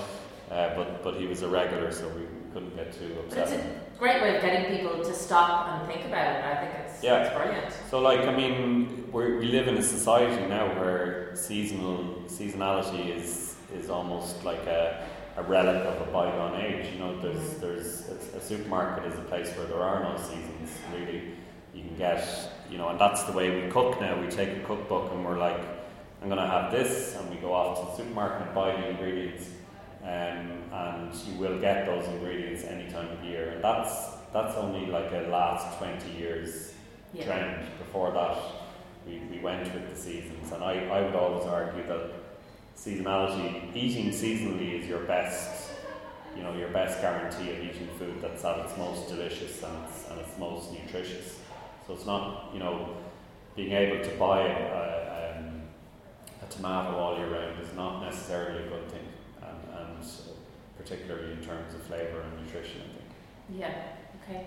uh, 0.50 0.74
but 0.76 1.02
but 1.02 1.14
he 1.16 1.26
was 1.26 1.42
a 1.42 1.48
regular, 1.48 1.90
so 1.90 2.08
we 2.10 2.22
couldn't 2.52 2.74
get 2.76 2.92
too 2.92 3.16
upset. 3.24 3.48
But 3.48 3.52
it's 3.52 3.52
a 3.52 3.98
great 3.98 4.22
way 4.22 4.36
of 4.36 4.42
getting 4.42 4.76
people 4.76 5.04
to 5.04 5.14
stop 5.14 5.68
and 5.68 5.92
think 5.92 6.06
about 6.06 6.36
it. 6.36 6.44
I 6.44 6.56
think 6.56 6.72
it's, 6.84 7.02
yeah. 7.02 7.24
it's 7.24 7.34
brilliant. 7.34 7.74
So 7.90 7.98
like 7.98 8.20
I 8.20 8.34
mean, 8.34 9.10
we 9.12 9.38
we 9.38 9.46
live 9.46 9.68
in 9.68 9.76
a 9.76 9.82
society 9.82 10.46
now 10.46 10.66
where 10.80 11.34
seasonal 11.34 12.24
seasonality 12.28 13.16
is 13.16 13.56
is 13.74 13.90
almost 13.90 14.44
like 14.44 14.64
a 14.66 15.06
a 15.36 15.42
relic 15.42 15.84
of 15.84 16.08
a 16.08 16.10
bygone 16.12 16.60
age. 16.60 16.92
You 16.92 16.98
know, 17.00 17.20
there's 17.20 17.36
mm-hmm. 17.36 17.60
there's 17.60 18.08
a, 18.08 18.38
a 18.38 18.40
supermarket 18.40 19.12
is 19.12 19.18
a 19.18 19.22
place 19.22 19.50
where 19.56 19.66
there 19.66 19.82
are 19.82 20.02
no 20.02 20.16
seasons 20.16 20.70
really. 20.94 21.32
You 21.74 21.82
can 21.82 21.96
get 21.98 22.22
you 22.70 22.78
know, 22.78 22.88
and 22.88 22.98
that's 22.98 23.24
the 23.24 23.32
way 23.32 23.62
we 23.62 23.70
cook 23.70 24.00
now. 24.00 24.20
We 24.20 24.28
take 24.28 24.56
a 24.56 24.60
cookbook 24.60 25.12
and 25.12 25.24
we're 25.24 25.38
like, 25.38 25.60
I'm 26.22 26.28
going 26.28 26.40
to 26.40 26.46
have 26.46 26.72
this, 26.72 27.14
and 27.16 27.30
we 27.30 27.36
go 27.36 27.52
off 27.52 27.78
to 27.80 27.86
the 27.86 27.96
supermarket 27.96 28.46
and 28.46 28.54
buy 28.54 28.72
the 28.72 28.88
ingredients 28.88 29.48
um, 30.06 30.62
and 30.72 31.14
you 31.26 31.36
will 31.38 31.58
get 31.58 31.84
those 31.84 32.06
ingredients 32.06 32.62
any 32.64 32.88
time 32.88 33.08
of 33.10 33.24
year. 33.24 33.50
And 33.50 33.64
that's 33.64 34.12
that's 34.32 34.54
only 34.56 34.86
like 34.86 35.10
a 35.10 35.28
last 35.30 35.78
twenty 35.78 36.12
years 36.12 36.74
yeah. 37.12 37.24
trend. 37.24 37.66
Before 37.78 38.12
that, 38.12 38.38
we, 39.04 39.18
we 39.30 39.40
went 39.40 39.72
with 39.74 39.90
the 39.90 39.96
seasons, 40.00 40.52
and 40.52 40.62
I, 40.62 40.86
I 40.86 41.02
would 41.02 41.14
always 41.16 41.44
argue 41.46 41.84
that 41.88 42.12
seasonality, 42.76 43.74
eating 43.74 44.10
seasonally, 44.10 44.80
is 44.80 44.86
your 44.86 45.00
best. 45.00 45.72
You 46.36 46.42
know, 46.42 46.54
your 46.54 46.68
best 46.68 47.00
guarantee 47.00 47.50
of 47.50 47.58
eating 47.60 47.88
food 47.98 48.20
that's 48.20 48.44
at 48.44 48.58
its 48.58 48.76
most 48.76 49.08
delicious 49.08 49.62
and 49.62 49.72
it's, 49.88 50.10
and 50.10 50.20
it's 50.20 50.38
most 50.38 50.70
nutritious. 50.70 51.38
So 51.86 51.94
it's 51.94 52.04
not, 52.04 52.50
you 52.52 52.58
know, 52.58 52.94
being 53.56 53.72
able 53.72 54.04
to 54.04 54.10
buy 54.18 54.42
a, 54.42 54.52
a, 54.52 55.38
um, 55.38 55.62
a 56.42 56.52
tomato 56.52 56.94
all 56.98 57.16
year 57.16 57.30
round 57.30 57.58
is 57.58 57.74
not 57.74 58.02
necessarily 58.02 58.66
a 58.66 58.68
good 58.68 58.86
thing 58.90 59.05
particularly 60.76 61.32
in 61.32 61.38
terms 61.38 61.74
of 61.74 61.82
flavour 61.82 62.20
and 62.20 62.44
nutrition, 62.44 62.80
I 62.80 62.84
think. 62.84 63.60
Yeah, 63.60 63.74
okay. 64.22 64.46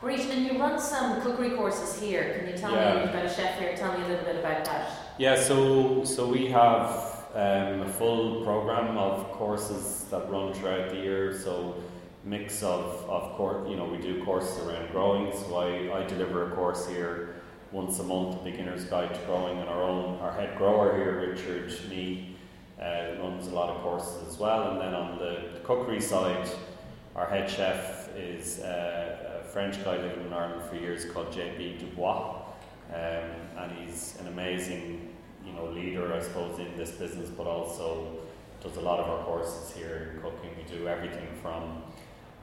Great, 0.00 0.20
and 0.20 0.44
you 0.44 0.58
run 0.58 0.78
some 0.78 1.22
cookery 1.22 1.50
courses 1.50 2.00
here. 2.00 2.38
Can 2.38 2.48
you 2.48 2.56
tell 2.56 2.72
yeah. 2.72 2.94
me, 2.94 3.02
you've 3.02 3.12
got 3.12 3.24
a 3.24 3.32
chef 3.32 3.58
here, 3.58 3.74
tell 3.76 3.96
me 3.98 4.04
a 4.04 4.08
little 4.08 4.24
bit 4.24 4.36
about 4.36 4.64
that. 4.66 4.90
Yeah, 5.18 5.40
so, 5.40 6.04
so 6.04 6.28
we 6.28 6.46
have 6.50 7.24
um, 7.34 7.80
a 7.80 7.88
full 7.88 8.44
program 8.44 8.98
of 8.98 9.30
courses 9.32 10.04
that 10.10 10.30
run 10.30 10.52
throughout 10.52 10.90
the 10.90 10.96
year. 10.96 11.38
So 11.38 11.82
mix 12.24 12.62
of, 12.62 13.08
of 13.08 13.32
course, 13.36 13.68
you 13.68 13.76
know, 13.76 13.86
we 13.86 13.98
do 13.98 14.22
courses 14.24 14.58
around 14.66 14.90
growing. 14.90 15.32
So 15.32 15.56
I, 15.56 16.02
I 16.02 16.06
deliver 16.06 16.52
a 16.52 16.54
course 16.54 16.86
here 16.88 17.36
once 17.72 17.98
a 17.98 18.02
month, 18.02 18.44
Beginner's 18.44 18.84
Guide 18.84 19.14
to 19.14 19.20
Growing, 19.26 19.58
and 19.58 19.68
our 19.68 19.82
own, 19.82 20.18
our 20.20 20.32
head 20.32 20.56
grower 20.56 20.96
here, 20.96 21.30
Richard, 21.30 21.72
me, 21.88 22.35
uh, 22.80 23.20
runs 23.20 23.46
a 23.48 23.50
lot 23.50 23.70
of 23.70 23.82
courses 23.82 24.28
as 24.28 24.38
well. 24.38 24.70
And 24.70 24.80
then 24.80 24.94
on 24.94 25.18
the, 25.18 25.56
cookery 25.64 26.00
side, 26.00 26.48
our 27.16 27.26
head 27.26 27.50
chef 27.50 28.08
is 28.16 28.60
uh, 28.60 29.40
a 29.42 29.48
French 29.48 29.82
guy 29.82 29.96
living 29.96 30.26
in 30.26 30.32
Ireland 30.32 30.62
for 30.70 30.76
years 30.76 31.04
called 31.06 31.32
JB 31.32 31.80
Dubois. 31.80 32.42
Um, 32.94 33.30
and 33.58 33.72
he's 33.78 34.16
an 34.20 34.28
amazing, 34.28 35.12
you 35.44 35.52
know, 35.54 35.66
leader, 35.66 36.12
I 36.12 36.22
suppose, 36.22 36.60
in 36.60 36.76
this 36.76 36.92
business, 36.92 37.30
but 37.30 37.48
also 37.48 38.12
does 38.62 38.76
a 38.76 38.80
lot 38.80 39.00
of 39.00 39.10
our 39.10 39.24
courses 39.24 39.74
here 39.74 40.12
in 40.14 40.22
cooking. 40.22 40.50
We 40.56 40.62
do 40.72 40.86
everything 40.86 41.26
from, 41.42 41.82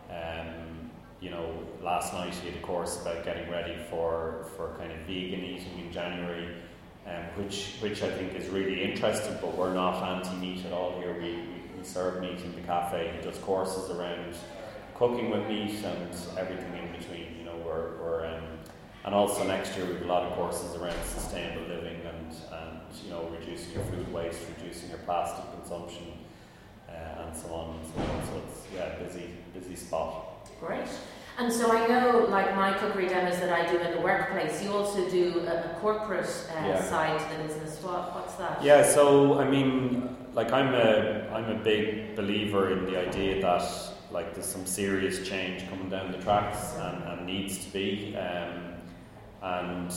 um, 0.10 0.92
you 1.22 1.30
know, 1.30 1.63
last 1.82 2.13
night 2.13 2.34
he 2.34 2.50
had 2.50 2.58
a 2.58 2.62
course 2.62 3.02
about 3.02 3.24
getting 3.24 3.50
ready 3.50 3.78
for, 3.90 4.48
for 4.58 4.75
kind 4.78 4.92
of 4.92 4.98
vegan 5.08 5.46
eating 5.46 5.80
in 5.80 5.94
January 5.94 6.50
um, 7.08 7.24
which 7.36 7.76
which 7.80 8.02
I 8.04 8.10
think 8.10 8.36
is 8.36 8.48
really 8.50 8.84
interesting. 8.84 9.38
But 9.42 9.58
we're 9.58 9.74
not 9.74 10.04
anti-meat 10.04 10.66
at 10.66 10.74
all 10.74 11.00
here. 11.00 11.14
We, 11.14 11.34
we, 11.34 11.78
we 11.78 11.84
serve 11.84 12.22
meat 12.22 12.40
in 12.42 12.56
the 12.56 12.62
cafe. 12.62 13.14
He 13.16 13.24
does 13.24 13.38
courses 13.40 13.90
around 13.92 14.36
cooking 14.96 15.30
with 15.30 15.48
meat 15.48 15.84
and 15.84 16.16
everything 16.38 16.74
in 16.78 16.92
between. 16.98 17.36
You 17.38 17.46
know, 17.46 17.56
we're, 17.66 17.98
we're 18.02 18.26
um, 18.26 18.44
and 19.06 19.14
also 19.14 19.46
next 19.46 19.76
year 19.76 19.86
we 19.86 19.94
have 19.94 20.04
a 20.04 20.06
lot 20.06 20.24
of 20.24 20.34
courses 20.34 20.76
around 20.76 20.96
sustainable 21.04 21.68
living 21.68 22.00
and 22.06 22.36
and 22.52 22.80
you 23.04 23.10
know 23.10 23.30
reducing 23.38 23.74
your 23.74 23.84
food 23.86 24.12
waste, 24.14 24.40
reducing 24.58 24.90
your 24.90 25.00
plastic 25.00 25.46
consumption, 25.52 26.08
uh, 26.88 27.24
and 27.24 27.36
so 27.36 27.54
on 27.54 27.76
and 27.76 27.86
so 27.86 28.02
on. 28.02 28.26
So 28.28 28.42
it's 28.48 28.62
yeah, 28.74 28.96
busy 28.96 29.30
busy 29.54 29.76
spot. 29.76 30.50
Great. 30.60 30.88
And 31.38 31.52
so 31.52 31.72
I 31.72 31.88
know, 31.88 32.28
like 32.30 32.56
my 32.56 32.74
cookery 32.74 33.08
demos 33.08 33.40
that 33.40 33.52
I 33.52 33.70
do 33.72 33.78
in 33.80 33.96
the 33.96 34.02
workplace, 34.02 34.62
you 34.63 34.72
also 34.72 35.10
do 35.10 35.40
a, 35.48 35.72
a 35.72 35.78
corporate 35.82 36.25
uh, 36.25 36.68
yeah. 36.68 36.84
side 36.84 37.20
to 37.20 37.38
the 37.38 37.44
business. 37.44 37.82
What, 37.82 38.13
what's 38.13 38.36
that? 38.36 38.63
Yeah, 38.63 38.84
so 38.84 39.40
I 39.40 39.50
mean, 39.50 40.16
like 40.34 40.52
I'm 40.52 40.75
a 40.75 41.28
I'm 41.34 41.50
a 41.50 41.63
big 41.63 42.16
believer 42.16 42.72
in 42.72 42.86
the 42.86 42.98
idea 43.00 43.42
that 43.42 43.68
like 44.12 44.36
there's 44.36 44.46
some 44.46 44.66
serious 44.68 45.28
change 45.28 45.68
coming 45.70 45.90
down 45.90 46.12
the 46.12 46.20
tracks 46.20 46.75
and, 46.75 47.04
and 47.04 47.25
needs 47.25 47.66
to 47.66 47.74
be, 47.74 48.16
um, 48.16 48.75
and 49.42 49.92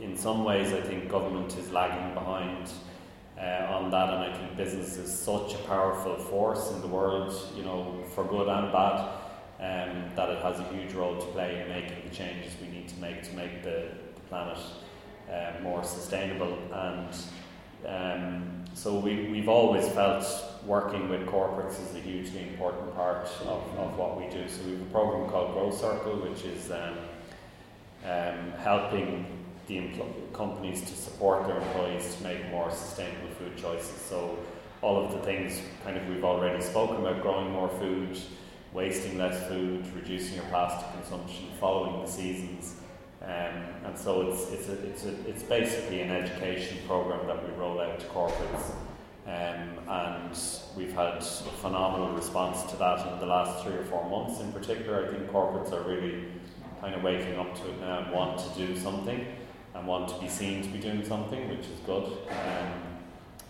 in 0.00 0.16
some 0.16 0.44
ways 0.44 0.72
I 0.72 0.80
think 0.80 1.10
government 1.10 1.56
is 1.56 1.70
lagging 1.70 2.14
behind. 2.14 2.70
Uh, 3.36 3.66
on 3.68 3.90
that, 3.90 4.10
and 4.10 4.22
I 4.22 4.32
think 4.32 4.56
business 4.56 4.96
is 4.96 5.12
such 5.12 5.54
a 5.54 5.58
powerful 5.66 6.14
force 6.14 6.70
in 6.70 6.80
the 6.80 6.86
world, 6.86 7.34
you 7.56 7.64
know, 7.64 8.04
for 8.14 8.22
good 8.22 8.46
and 8.46 8.70
bad 8.70 9.10
um, 9.64 10.10
that 10.14 10.28
it 10.28 10.42
has 10.42 10.60
a 10.60 10.64
huge 10.74 10.92
role 10.92 11.16
to 11.16 11.26
play 11.28 11.62
in 11.62 11.68
making 11.68 11.96
the 12.08 12.14
changes 12.14 12.52
we 12.60 12.68
need 12.68 12.88
to 12.88 12.96
make 13.00 13.22
to 13.22 13.34
make 13.34 13.62
the, 13.62 13.88
the 14.14 14.20
planet 14.28 14.58
uh, 15.32 15.62
more 15.62 15.82
sustainable. 15.82 16.58
And 16.72 17.08
um, 17.86 18.64
so 18.74 18.98
we, 18.98 19.28
we've 19.30 19.48
always 19.48 19.88
felt 19.88 20.26
working 20.66 21.08
with 21.08 21.24
corporates 21.26 21.80
is 21.82 21.94
a 21.94 22.00
hugely 22.00 22.42
important 22.48 22.94
part 22.94 23.26
of, 23.42 23.62
of 23.78 23.96
what 23.96 24.18
we 24.18 24.28
do. 24.28 24.46
So 24.48 24.62
we 24.64 24.72
have 24.72 24.82
a 24.82 24.90
program 24.90 25.30
called 25.30 25.54
Grow 25.54 25.70
Circle, 25.70 26.16
which 26.16 26.44
is 26.44 26.70
um, 26.70 26.98
um, 28.04 28.52
helping 28.58 29.26
the 29.66 29.78
empl- 29.78 30.32
companies 30.34 30.82
to 30.82 30.94
support 30.94 31.46
their 31.46 31.56
employees 31.56 32.16
to 32.16 32.22
make 32.22 32.50
more 32.50 32.70
sustainable 32.70 33.30
food 33.38 33.56
choices. 33.56 33.98
So 34.00 34.38
all 34.82 35.02
of 35.02 35.12
the 35.12 35.20
things 35.20 35.58
kind 35.84 35.96
of 35.96 36.06
we've 36.08 36.24
already 36.24 36.62
spoken 36.62 36.96
about, 36.96 37.22
growing 37.22 37.50
more 37.50 37.70
food, 37.70 38.18
wasting 38.74 39.16
less 39.16 39.46
food, 39.48 39.86
reducing 39.94 40.34
your 40.34 40.44
plastic 40.46 40.92
consumption, 40.92 41.46
following 41.60 42.04
the 42.04 42.10
seasons. 42.10 42.74
Um, 43.22 43.62
and 43.86 43.96
so 43.96 44.28
it's, 44.28 44.50
it's, 44.50 44.68
a, 44.68 44.86
it's, 44.86 45.04
a, 45.04 45.28
it's 45.28 45.42
basically 45.44 46.00
an 46.00 46.10
education 46.10 46.78
program 46.86 47.26
that 47.26 47.42
we 47.42 47.54
roll 47.56 47.80
out 47.80 48.00
to 48.00 48.06
corporates. 48.06 48.72
Um, 49.26 49.78
and 49.88 50.38
we've 50.76 50.92
had 50.92 51.14
a 51.14 51.22
phenomenal 51.22 52.12
response 52.12 52.62
to 52.70 52.76
that 52.76 53.10
in 53.10 53.20
the 53.20 53.26
last 53.26 53.64
three 53.64 53.74
or 53.74 53.84
four 53.84 54.06
months 54.10 54.40
in 54.40 54.52
particular. 54.52 55.06
I 55.06 55.10
think 55.12 55.30
corporates 55.30 55.72
are 55.72 55.82
really 55.88 56.24
kind 56.80 56.94
of 56.94 57.02
waking 57.02 57.38
up 57.38 57.54
to 57.54 57.70
it 57.70 57.80
now 57.80 58.00
and 58.00 58.12
want 58.12 58.38
to 58.40 58.66
do 58.66 58.76
something 58.76 59.24
and 59.74 59.86
want 59.86 60.08
to 60.08 60.20
be 60.20 60.28
seen 60.28 60.62
to 60.62 60.68
be 60.68 60.78
doing 60.78 61.02
something, 61.04 61.48
which 61.48 61.60
is 61.60 61.78
good. 61.86 62.04
Um, 62.28 62.72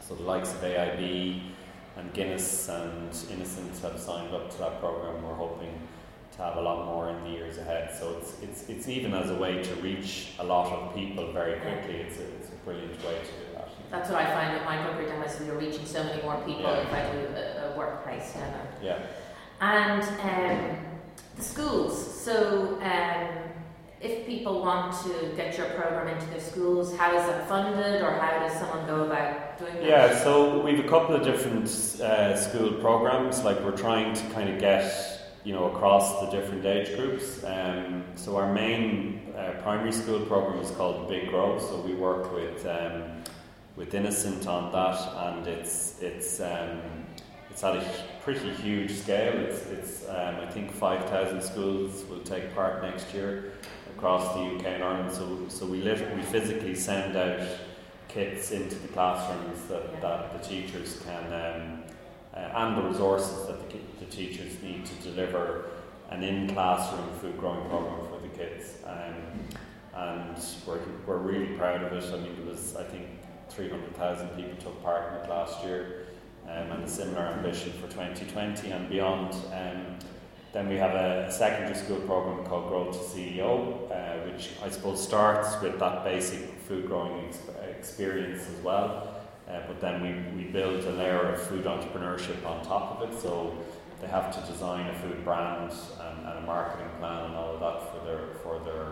so 0.00 0.14
the 0.14 0.23
likes 0.23 0.52
of 0.52 0.61
AIB, 0.61 1.40
and 1.96 2.12
Guinness 2.12 2.68
and 2.68 3.16
Innocent 3.30 3.78
have 3.78 3.98
signed 3.98 4.34
up 4.34 4.50
to 4.50 4.58
that 4.58 4.80
program. 4.80 5.22
We're 5.22 5.34
hoping 5.34 5.78
to 6.36 6.42
have 6.42 6.56
a 6.56 6.60
lot 6.60 6.86
more 6.86 7.10
in 7.10 7.22
the 7.24 7.30
years 7.30 7.58
ahead. 7.58 7.96
So 7.98 8.16
it's 8.18 8.36
it's 8.42 8.68
it's 8.68 8.88
even 8.88 9.14
as 9.14 9.30
a 9.30 9.36
way 9.36 9.62
to 9.62 9.74
reach 9.76 10.32
a 10.38 10.44
lot 10.44 10.72
of 10.72 10.94
people 10.94 11.32
very 11.32 11.60
quickly. 11.60 11.96
It's 11.96 12.18
a, 12.18 12.24
it's 12.36 12.48
a 12.48 12.56
brilliant 12.64 12.96
way 13.04 13.18
to 13.20 13.46
do 13.46 13.54
that. 13.54 13.68
That's 13.90 14.10
what 14.10 14.20
I 14.20 14.32
find 14.32 14.54
with 14.54 14.64
my 14.64 14.84
cookery 14.84 15.06
demos. 15.06 15.40
You're 15.46 15.58
reaching 15.58 15.86
so 15.86 16.02
many 16.02 16.22
more 16.22 16.36
people 16.38 16.62
yeah. 16.62 16.80
if 16.80 16.92
I 16.92 17.12
do 17.12 17.18
a, 17.34 17.72
a 17.72 17.78
workplace 17.78 18.32
demo. 18.32 18.60
Yeah. 18.82 18.98
And 19.60 20.02
um, 20.02 20.84
the 21.36 21.42
schools. 21.42 22.22
So. 22.22 22.80
Um, 22.82 23.44
if 24.00 24.26
people 24.26 24.60
want 24.60 24.94
to 25.02 25.32
get 25.34 25.56
your 25.56 25.66
program 25.70 26.08
into 26.08 26.26
their 26.26 26.40
schools, 26.40 26.94
how 26.98 27.16
is 27.16 27.26
that 27.26 27.48
funded 27.48 28.02
or 28.02 28.10
how 28.10 28.38
does 28.38 28.52
someone 28.58 28.86
go 28.86 29.04
about 29.04 29.43
doing 29.58 29.75
that? 29.75 29.84
Yeah, 29.84 30.18
so 30.18 30.61
we 30.62 30.76
have 30.76 30.84
a 30.84 30.88
couple 30.88 31.14
of 31.14 31.23
different 31.23 31.66
uh, 32.00 32.37
school 32.37 32.73
programs. 32.75 33.42
Like 33.44 33.61
we're 33.61 33.76
trying 33.76 34.14
to 34.14 34.23
kind 34.30 34.49
of 34.49 34.58
get 34.58 35.40
you 35.44 35.52
know 35.52 35.70
across 35.70 36.20
the 36.20 36.30
different 36.30 36.64
age 36.64 36.96
groups. 36.96 37.44
Um, 37.44 38.04
so 38.16 38.37
our 38.37 38.52
main 38.52 39.32
uh, 39.37 39.61
primary 39.62 39.92
school 39.92 40.20
program 40.20 40.61
is 40.61 40.70
called 40.73 41.08
Big 41.08 41.28
Grow. 41.28 41.58
So 41.58 41.80
we 41.80 41.94
work 41.94 42.32
with 42.32 42.66
um, 42.66 43.23
with 43.76 43.94
Innocent 43.94 44.46
on 44.46 44.73
that, 44.73 44.99
and 45.26 45.46
it's 45.46 46.00
it's 46.00 46.40
um, 46.40 46.80
it's 47.54 47.62
at 47.62 47.76
a 47.76 48.04
pretty 48.25 48.50
huge 48.54 48.90
scale. 48.90 49.32
It's, 49.32 49.66
it's 49.66 50.08
um, 50.08 50.40
I 50.40 50.46
think 50.50 50.73
5,000 50.73 51.40
schools 51.40 52.04
will 52.11 52.18
take 52.20 52.52
part 52.52 52.82
next 52.82 53.14
year 53.14 53.52
across 53.96 54.34
the 54.34 54.40
UK 54.40 54.66
and 54.66 54.82
Ireland. 54.82 55.12
So, 55.12 55.38
so 55.49 55.64
we 55.64 55.80
literally, 55.80 56.16
we 56.16 56.23
physically 56.23 56.75
send 56.75 57.16
out 57.16 57.46
kits 58.14 58.52
into 58.52 58.76
the 58.76 58.88
classrooms 58.88 59.66
that, 59.68 60.00
that 60.00 60.40
the 60.40 60.49
teachers 60.49 61.02
can, 61.04 61.25
um, 61.26 61.83
uh, 62.33 62.59
and 62.59 62.78
the 62.78 62.88
resources 62.88 63.49
that 63.49 63.68
the, 63.68 63.78
the 63.99 64.11
teachers 64.11 64.62
need 64.62 64.87
to 64.87 64.94
deliver 65.02 65.66
an 66.11 66.23
in-classroom 66.23 67.09
food 67.21 67.37
growing 67.38 67.68
program 67.68 68.06
for 68.09 68.21
the 68.23 68.28
kids. 68.28 68.76
Um, 68.87 69.14
and 69.97 70.37
we're, 70.66 70.78
we're 71.06 71.18
really 71.18 71.56
proud 71.56 71.83
of 71.83 71.92
it. 71.92 72.04
I 72.12 72.16
mean, 72.18 72.33
it 72.33 72.47
was, 72.47 72.76
I 72.76 72.85
think, 72.85 73.06
300,000 73.49 74.28
people 74.30 74.56
took 74.59 74.83
part 74.83 75.12
in 75.12 75.18
it 75.21 75.30
last 75.30 75.64
year, 75.64 76.06
um, 76.44 76.71
and 76.71 76.85
a 76.85 76.88
similar 76.88 77.23
ambition 77.23 77.73
for 77.73 77.88
2020 77.88 78.71
and 78.71 78.88
beyond. 78.88 79.35
Um, 79.52 79.99
then 80.52 80.68
we 80.68 80.76
have 80.76 80.94
a, 80.94 81.33
secondary 81.33 81.75
school 81.75 81.99
program 82.00 82.47
called 82.47 82.68
Grow 82.68 82.92
to 82.92 82.99
CEO, 82.99 83.90
uh, 83.90 84.30
which 84.30 84.50
I 84.62 84.71
suppose 84.71 85.02
starts 85.02 85.61
with 85.61 85.80
that 85.80 86.04
basic 86.04 86.49
food 86.68 86.87
growing 86.87 87.26
ex- 87.26 87.38
experience 87.84 88.48
as 88.48 88.64
well. 88.64 89.14
Uh, 89.48 89.60
but 89.66 89.78
then 89.78 90.00
we, 90.00 90.42
we 90.42 90.50
build 90.50 90.82
a 90.84 90.92
layer 90.92 91.34
of 91.34 91.42
food 91.42 91.64
entrepreneurship 91.64 92.44
on 92.46 92.64
top 92.64 92.98
of 92.98 93.10
it. 93.10 93.20
So 93.20 93.54
they 94.00 94.08
have 94.08 94.34
to 94.34 94.52
design 94.52 94.88
a 94.88 94.94
food 95.00 95.22
brand 95.22 95.70
and, 96.00 96.26
and 96.26 96.38
a 96.38 96.46
marketing 96.46 96.88
plan 96.98 97.26
and 97.26 97.34
all 97.34 97.54
of 97.54 97.60
that 97.60 97.92
for 97.92 98.06
their 98.06 98.22
for 98.42 98.58
their 98.64 98.86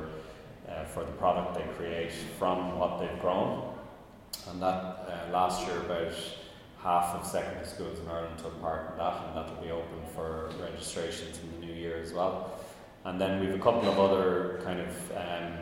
uh, 0.68 0.84
for 0.84 1.04
the 1.04 1.12
product 1.12 1.54
they 1.54 1.66
create 1.75 2.12
from 2.38 2.78
what 2.78 3.00
they've 3.00 3.20
grown. 3.20 3.75
And 4.50 4.61
that 4.61 4.66
uh, 4.68 5.32
last 5.32 5.66
year 5.66 5.78
about 5.78 6.12
half 6.82 7.14
of 7.14 7.26
secondary 7.26 7.66
schools 7.66 7.99
in 7.99 8.08
Ireland 8.08 8.38
took 8.38 8.61
part 8.61 8.92
in 8.92 8.99
that, 8.99 9.25
and 9.26 9.37
that 9.37 9.54
will 9.54 9.62
be 9.62 9.70
open 9.70 10.00
for 10.14 10.50
registrations 10.61 11.38
in 11.38 11.61
the 11.61 11.66
new 11.66 11.72
year 11.72 11.96
as 11.96 12.12
well. 12.12 12.61
And 13.04 13.20
then 13.20 13.40
we 13.40 13.46
have 13.46 13.56
a 13.56 13.62
couple 13.62 13.88
of 13.88 13.99
other 13.99 14.61
kind 14.64 14.80
of 14.80 15.12
um, 15.16 15.52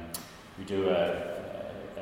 we 0.58 0.64
do 0.64 0.90
a, 0.90 1.39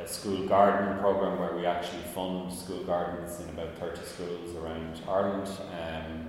a, 0.02 0.09
school 0.09 0.47
garden 0.47 0.99
program 0.99 1.38
where 1.38 1.55
we 1.55 1.67
actually 1.67 2.02
fund 2.14 2.52
school 2.52 2.83
gardens 2.85 3.40
in 3.40 3.49
about 3.50 3.75
30 3.78 4.00
schools 4.05 4.57
around 4.57 5.00
Ireland. 5.09 5.49
Um, 5.73 6.26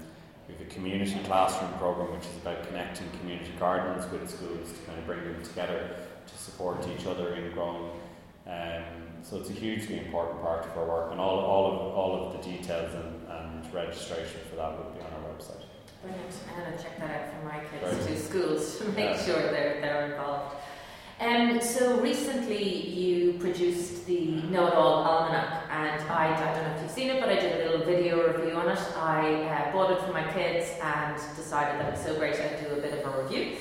we 0.47 0.55
have 0.55 0.61
a 0.61 0.69
community 0.73 1.19
classroom 1.25 1.71
program 1.73 2.11
which 2.11 2.25
is 2.25 2.38
about 2.41 2.67
connecting 2.67 3.09
community 3.19 3.51
gardens 3.59 4.09
with 4.11 4.29
schools 4.29 4.71
to 4.71 4.79
kind 4.85 4.99
of 4.99 5.05
bring 5.05 5.23
them 5.23 5.43
together 5.43 5.95
to 6.27 6.38
support 6.38 6.88
each 6.88 7.05
other 7.05 7.33
in 7.35 7.51
growing. 7.51 7.91
Um, 8.47 9.21
so 9.21 9.38
it's 9.38 9.49
a 9.49 9.53
hugely 9.53 9.99
important 9.99 10.41
part 10.41 10.65
of 10.65 10.77
our 10.77 10.85
work, 10.85 11.11
and 11.11 11.19
all, 11.19 11.39
all, 11.39 11.71
of, 11.71 11.95
all 11.95 12.25
of 12.25 12.33
the 12.33 12.51
details 12.51 12.91
and, 12.95 13.27
and 13.29 13.73
registration 13.73 14.41
for 14.49 14.55
that 14.55 14.77
would 14.77 14.95
be 14.95 15.01
on 15.01 15.11
our 15.13 15.29
website. 15.29 15.63
Brilliant. 16.01 16.33
I'm 16.49 16.63
going 16.63 16.77
to 16.77 16.83
check 16.83 16.97
that 16.99 17.11
out 17.11 17.33
for 17.33 17.45
my 17.45 17.59
kids 17.59 18.05
to 18.07 18.17
schools 18.17 18.77
to 18.79 18.85
make 18.89 19.17
yeah. 19.17 19.25
sure 19.25 19.41
they're, 19.51 19.81
they're 19.81 20.11
involved. 20.11 20.55
Um, 21.19 21.59
so 21.59 21.99
recently 21.99 22.88
you 22.88 23.33
produced 23.33 24.05
the 24.05 24.41
Know 24.49 24.67
It 24.67 24.73
All 24.73 25.03
Almanac, 25.03 25.65
and 25.69 26.01
I, 26.09 26.33
I 26.33 26.53
don't 26.53 26.63
know 26.63 26.75
if 26.77 26.81
you've 26.81 26.91
seen 26.91 27.09
it, 27.09 27.19
but 27.19 27.27
I 27.27 27.35
did 27.35 27.59
a 27.59 27.69
little 27.69 27.85
video 27.85 28.25
review 28.25 28.55
on 28.55 28.69
it. 28.69 28.79
I 28.95 29.43
uh, 29.43 29.71
bought 29.73 29.91
it 29.91 30.01
for 30.01 30.13
my 30.13 30.23
kids 30.31 30.71
and 30.81 31.15
decided 31.35 31.81
that 31.81 31.93
it's 31.93 32.05
so 32.05 32.17
great 32.17 32.39
I'd 32.39 32.65
do 32.65 32.73
a 32.73 32.81
bit 32.81 32.93
of 32.93 33.13
a 33.13 33.21
review. 33.21 33.57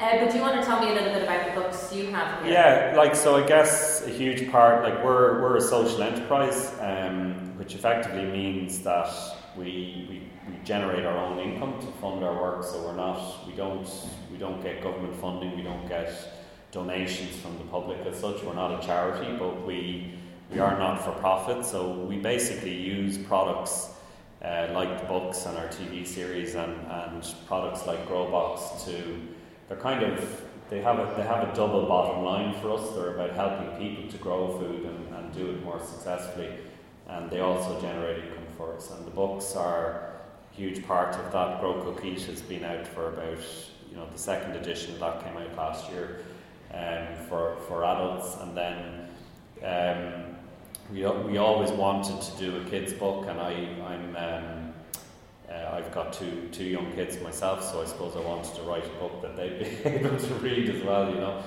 Uh, 0.00 0.24
but 0.24 0.30
do 0.30 0.38
you 0.38 0.42
want 0.42 0.58
to 0.58 0.66
tell 0.66 0.80
me 0.80 0.90
a 0.90 0.94
little 0.94 1.12
bit 1.12 1.22
about 1.22 1.54
the 1.54 1.60
books 1.60 1.92
you 1.94 2.06
have 2.06 2.42
here? 2.42 2.54
Yeah, 2.54 2.94
like 2.96 3.14
so. 3.14 3.36
I 3.36 3.46
guess 3.46 4.06
a 4.06 4.10
huge 4.10 4.50
part, 4.50 4.82
like 4.82 5.04
we're 5.04 5.40
we're 5.42 5.58
a 5.58 5.60
social 5.60 6.02
enterprise, 6.02 6.74
um, 6.80 7.56
which 7.58 7.74
effectively 7.74 8.24
means 8.24 8.80
that 8.84 9.12
we, 9.54 10.06
we 10.08 10.22
we 10.48 10.64
generate 10.64 11.04
our 11.04 11.16
own 11.16 11.38
income 11.38 11.78
to 11.80 11.86
fund 12.00 12.24
our 12.24 12.34
work. 12.40 12.64
So 12.64 12.82
we're 12.82 12.96
not 12.96 13.46
we 13.46 13.52
don't 13.52 13.88
we 14.32 14.38
don't 14.38 14.60
get 14.62 14.82
government 14.82 15.14
funding. 15.20 15.54
We 15.56 15.62
don't 15.62 15.86
get 15.86 16.10
donations 16.72 17.36
from 17.36 17.56
the 17.58 17.64
public 17.64 17.98
as 18.06 18.18
such. 18.18 18.42
We're 18.42 18.54
not 18.54 18.82
a 18.82 18.84
charity, 18.84 19.36
but 19.38 19.64
we 19.64 20.14
we 20.50 20.58
are 20.58 20.78
not 20.78 21.02
for 21.02 21.12
profit. 21.12 21.64
So 21.64 21.92
we 21.92 22.16
basically 22.16 22.74
use 22.74 23.16
products. 23.16 23.90
Uh, 24.42 24.68
like 24.74 25.00
the 25.00 25.06
books 25.06 25.46
and 25.46 25.56
our 25.56 25.68
TV 25.68 26.04
series 26.04 26.56
and, 26.56 26.74
and 26.90 27.32
products 27.46 27.86
like 27.86 28.08
Growbox 28.08 28.84
to 28.84 29.28
they're 29.68 29.76
kind 29.76 30.02
of 30.02 30.42
they 30.68 30.80
have 30.80 30.98
a 30.98 31.14
they 31.16 31.22
have 31.22 31.48
a 31.48 31.54
double 31.54 31.86
bottom 31.86 32.24
line 32.24 32.52
for 32.60 32.72
us. 32.72 32.90
They're 32.90 33.14
about 33.14 33.30
helping 33.36 33.70
people 33.78 34.10
to 34.10 34.16
grow 34.18 34.58
food 34.58 34.84
and, 34.84 35.14
and 35.14 35.32
do 35.32 35.50
it 35.50 35.62
more 35.62 35.78
successfully, 35.78 36.50
and 37.08 37.30
they 37.30 37.38
also 37.38 37.80
generate 37.80 38.24
income 38.24 38.46
for 38.56 38.74
us. 38.74 38.90
And 38.90 39.06
the 39.06 39.12
books 39.12 39.54
are 39.54 40.10
a 40.52 40.56
huge 40.56 40.84
part 40.88 41.14
of 41.14 41.30
that. 41.30 41.60
Grow 41.60 41.80
Cook 41.84 42.02
has 42.02 42.42
been 42.42 42.64
out 42.64 42.88
for 42.88 43.10
about 43.10 43.38
you 43.90 43.96
know 43.96 44.08
the 44.10 44.18
second 44.18 44.56
edition 44.56 44.98
that 44.98 45.22
came 45.22 45.36
out 45.36 45.56
last 45.56 45.88
year 45.92 46.24
um, 46.74 47.26
for 47.28 47.56
for 47.68 47.84
adults, 47.84 48.36
and 48.40 48.56
then. 48.56 49.08
Um, 49.64 50.32
we, 50.92 51.06
we 51.06 51.38
always 51.38 51.70
wanted 51.70 52.20
to 52.20 52.36
do 52.36 52.60
a 52.60 52.64
kids 52.64 52.92
book, 52.92 53.26
and 53.26 53.40
I, 53.40 53.52
I'm 53.86 54.16
um, 54.16 54.72
uh, 55.52 55.76
I've 55.76 55.92
got 55.92 56.12
two 56.12 56.48
two 56.52 56.64
young 56.64 56.92
kids 56.92 57.20
myself, 57.20 57.62
so 57.62 57.82
I 57.82 57.84
suppose 57.84 58.16
I 58.16 58.20
wanted 58.20 58.54
to 58.54 58.62
write 58.62 58.84
a 58.84 59.00
book 59.00 59.22
that 59.22 59.36
they'd 59.36 59.58
be 59.58 59.88
able 59.88 60.18
to 60.18 60.34
read 60.34 60.68
as 60.70 60.82
well, 60.82 61.08
you 61.10 61.20
know. 61.20 61.42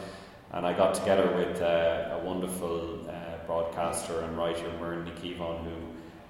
And 0.52 0.66
I 0.66 0.74
got 0.74 0.94
together 0.94 1.36
with 1.36 1.62
uh, 1.62 2.20
a 2.20 2.24
wonderful 2.24 3.10
uh, 3.10 3.46
broadcaster 3.46 4.22
and 4.22 4.38
writer, 4.38 4.72
Muireann 4.80 5.12
Keevon, 5.20 5.64
who 5.64 5.76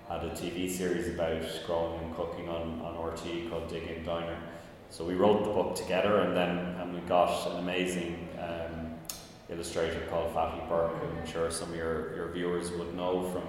had 0.10 0.24
a 0.24 0.32
TV 0.32 0.70
series 0.70 1.08
about 1.14 1.44
growing 1.68 2.00
and 2.00 2.16
cooking 2.16 2.50
on, 2.50 2.82
on 2.82 2.96
RTÉ 2.96 3.50
called 3.50 3.68
Digging 3.70 4.04
Diner. 4.04 4.38
So 4.96 5.04
we 5.04 5.16
wrote 5.16 5.44
the 5.44 5.50
book 5.50 5.76
together, 5.76 6.22
and 6.22 6.38
then 6.38 6.58
and 6.80 6.94
we 6.94 7.02
got 7.02 7.52
an 7.52 7.58
amazing 7.60 8.30
um, 8.40 8.94
illustrator 9.50 10.00
called 10.10 10.34
Fatti 10.34 10.66
Burke, 10.70 10.96
who 10.96 11.20
I'm 11.20 11.28
sure 11.28 11.52
some 11.52 11.72
of 11.72 11.76
your, 11.76 12.16
your 12.16 12.30
viewers 12.30 12.72
would 12.72 12.96
know 12.96 13.30
from 13.30 13.44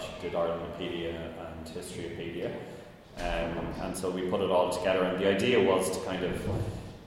she 0.00 0.20
did 0.20 0.32
Irelandopedia 0.32 1.14
and 1.14 1.64
Historypedia. 1.64 2.52
Um, 3.18 3.72
and 3.82 3.96
so 3.96 4.10
we 4.10 4.22
put 4.22 4.40
it 4.40 4.50
all 4.50 4.70
together, 4.70 5.04
and 5.04 5.16
the 5.22 5.28
idea 5.28 5.62
was 5.62 5.96
to 5.96 6.04
kind 6.04 6.24
of 6.24 6.36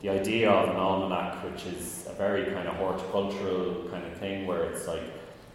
the 0.01 0.07
idea 0.07 0.49
of 0.49 0.69
an 0.69 0.77
almanac, 0.77 1.43
which 1.43 1.65
is 1.65 2.07
a 2.09 2.13
very 2.13 2.53
kind 2.53 2.69
of 2.69 2.75
horticultural 2.75 3.89
kind 3.89 4.05
of 4.05 4.17
thing, 4.17 4.47
where 4.47 4.63
it's 4.63 4.87
like 4.87 5.03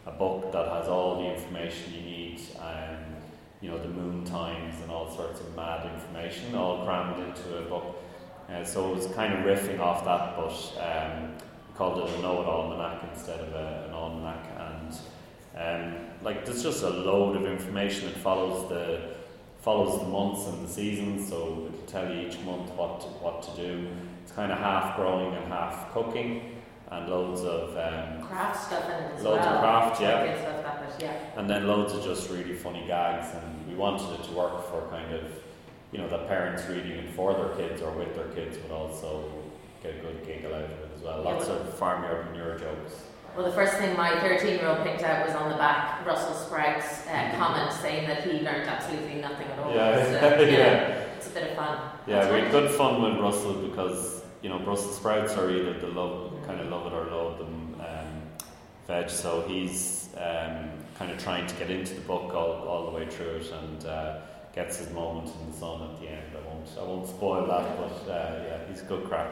a 0.05 0.13
book 0.13 0.53
that 0.53 0.69
has 0.69 0.87
all 0.87 1.23
the 1.23 1.35
information 1.35 1.95
you 1.95 2.03
need, 2.03 2.43
and 2.61 3.17
you 3.63 3.71
know 3.71 3.79
the 3.79 3.89
moon 3.89 4.23
times 4.27 4.75
and 4.83 4.91
all 4.91 5.11
sorts 5.17 5.41
of 5.41 5.57
mad 5.57 5.91
information, 5.95 6.55
all 6.55 6.85
crammed 6.85 7.27
into 7.27 7.57
a 7.57 7.63
book. 7.63 8.05
Uh, 8.51 8.65
so 8.65 8.91
it 8.93 8.97
was 8.97 9.07
kind 9.09 9.35
of 9.35 9.41
riffing 9.45 9.79
off 9.79 10.05
that, 10.05 10.35
but 10.37 10.53
um, 10.83 11.33
we 11.69 11.77
called 11.77 12.09
it 12.09 12.19
a 12.19 12.23
know-it-all 12.23 12.73
almanac 12.73 13.05
instead 13.13 13.41
of 13.41 13.53
a, 13.53 13.85
an 13.89 13.93
almanac, 13.93 14.45
and 14.59 14.97
um, 15.57 16.01
like 16.23 16.45
there's 16.47 16.63
just 16.63 16.83
a 16.83 16.89
load 16.91 17.37
of 17.37 17.45
information. 17.45 18.09
It 18.09 18.17
follows 18.17 18.69
the 18.69 19.17
follows 19.61 20.01
the 20.01 20.07
months 20.07 20.47
and 20.47 20.67
the 20.67 20.73
seasons, 20.73 21.29
so 21.29 21.69
it'll 21.69 21.87
tell 21.87 22.11
you 22.13 22.27
each 22.27 22.39
month 22.41 22.71
what 22.71 23.01
to, 23.01 23.07
what 23.09 23.43
to 23.43 23.51
do. 23.57 23.89
It's 24.23 24.33
kind 24.33 24.51
of 24.51 24.59
half 24.59 24.97
growing 24.97 25.35
and 25.35 25.45
half 25.53 25.93
cooking, 25.93 26.57
and 26.91 27.09
loads 27.09 27.43
of 27.43 27.71
um, 27.77 28.27
craft 28.27 28.67
stuff 28.67 28.85
in 28.87 28.91
it 28.93 29.15
as 29.17 29.23
loads 29.25 29.45
well. 29.45 29.55
of 29.57 29.61
craft, 29.61 30.01
yeah. 30.01 30.25
Yeah. 31.01 31.13
And 31.37 31.49
then 31.49 31.67
loads 31.67 31.93
of 31.93 32.03
just 32.03 32.31
really 32.31 32.55
funny 32.55 32.85
gags, 32.87 33.29
and 33.35 33.69
we 33.69 33.75
wanted 33.75 34.19
it 34.19 34.25
to 34.25 34.33
work 34.33 34.65
for 34.71 34.89
kind 34.91 35.13
of, 35.15 35.25
you 35.93 35.99
know, 35.99 36.09
the 36.09 36.19
parents 36.27 36.67
reading 36.69 36.93
it 36.93 37.11
for 37.11 37.35
their 37.35 37.51
kids 37.57 37.83
or 37.83 37.93
with 37.93 38.15
their 38.15 38.29
kids, 38.29 38.59
would 38.63 38.73
also 38.73 39.31
get 39.83 39.97
a 39.97 39.99
good 39.99 40.27
giggle 40.27 40.55
out 40.55 40.65
of 40.65 40.71
it 40.71 40.91
as 40.97 41.03
well. 41.03 41.23
Lots 41.23 41.49
of 41.49 41.75
farmyard 41.75 42.27
manure 42.27 42.59
jokes. 42.59 43.03
Well, 43.37 43.47
the 43.47 43.53
first 43.53 43.75
thing 43.75 43.97
my 43.97 44.19
13 44.21 44.59
year 44.59 44.67
old 44.67 44.83
picked 44.83 45.03
out 45.03 45.25
was 45.25 45.37
on 45.37 45.51
the 45.51 45.57
back 45.57 46.05
Russell 46.05 46.35
Sprout's 46.35 47.07
uh, 47.07 47.33
comment 47.37 47.73
saying 47.73 48.09
that 48.09 48.25
he 48.25 48.41
learned 48.41 48.69
absolutely 48.69 49.21
nothing 49.21 49.47
at 49.47 49.59
all. 49.61 49.75
Yeah, 49.75 50.05
so, 50.05 50.11
yeah. 50.43 50.51
yeah. 50.51 50.89
It's 51.17 51.29
a 51.29 51.31
bit 51.31 51.51
of 51.51 51.57
fun. 51.57 51.79
Yeah, 52.07 52.21
That's 52.21 52.33
we 52.33 52.41
had 52.41 52.51
good 52.51 52.71
fun 52.73 53.03
with 53.03 53.21
Russell 53.21 53.55
because, 53.55 54.25
you 54.43 54.49
know, 54.49 54.59
Brussels 54.59 54.97
sprouts 54.97 55.37
are 55.37 55.51
either 55.51 55.79
the 55.79 55.87
love, 55.87 56.33
kind 56.47 56.61
of 56.61 56.69
love 56.69 56.87
it 56.87 56.93
or 56.93 57.05
loathe 57.07 57.39
them 57.39 57.81
um, 57.81 58.23
veg, 58.87 59.09
so 59.09 59.43
he's 59.47 60.09
um, 60.17 60.71
kind 60.99 61.13
of 61.13 61.23
trying 61.23 61.47
to 61.47 61.55
get 61.57 61.71
into 61.71 61.95
the 61.95 62.01
book 62.01 62.35
all, 62.35 62.67
all 62.67 62.87
the 62.87 62.97
way 62.97 63.07
through 63.07 63.37
it 63.37 63.53
and 63.53 63.87
uh, 63.87 64.19
gets 64.59 64.79
his 64.79 64.91
moment 64.91 65.31
in 65.41 65.53
the 65.53 65.57
sun 65.57 65.81
at 65.83 66.01
the 66.01 66.09
end. 66.09 66.33
I 66.35 66.45
won't, 66.49 66.69
I 66.77 66.83
won't 66.83 67.07
spoil 67.07 67.47
that, 67.47 67.79
but 67.79 68.11
uh, 68.11 68.43
yeah, 68.45 68.59
he's 68.69 68.83
a 68.83 68.87
good 68.87 69.05
crack. 69.05 69.31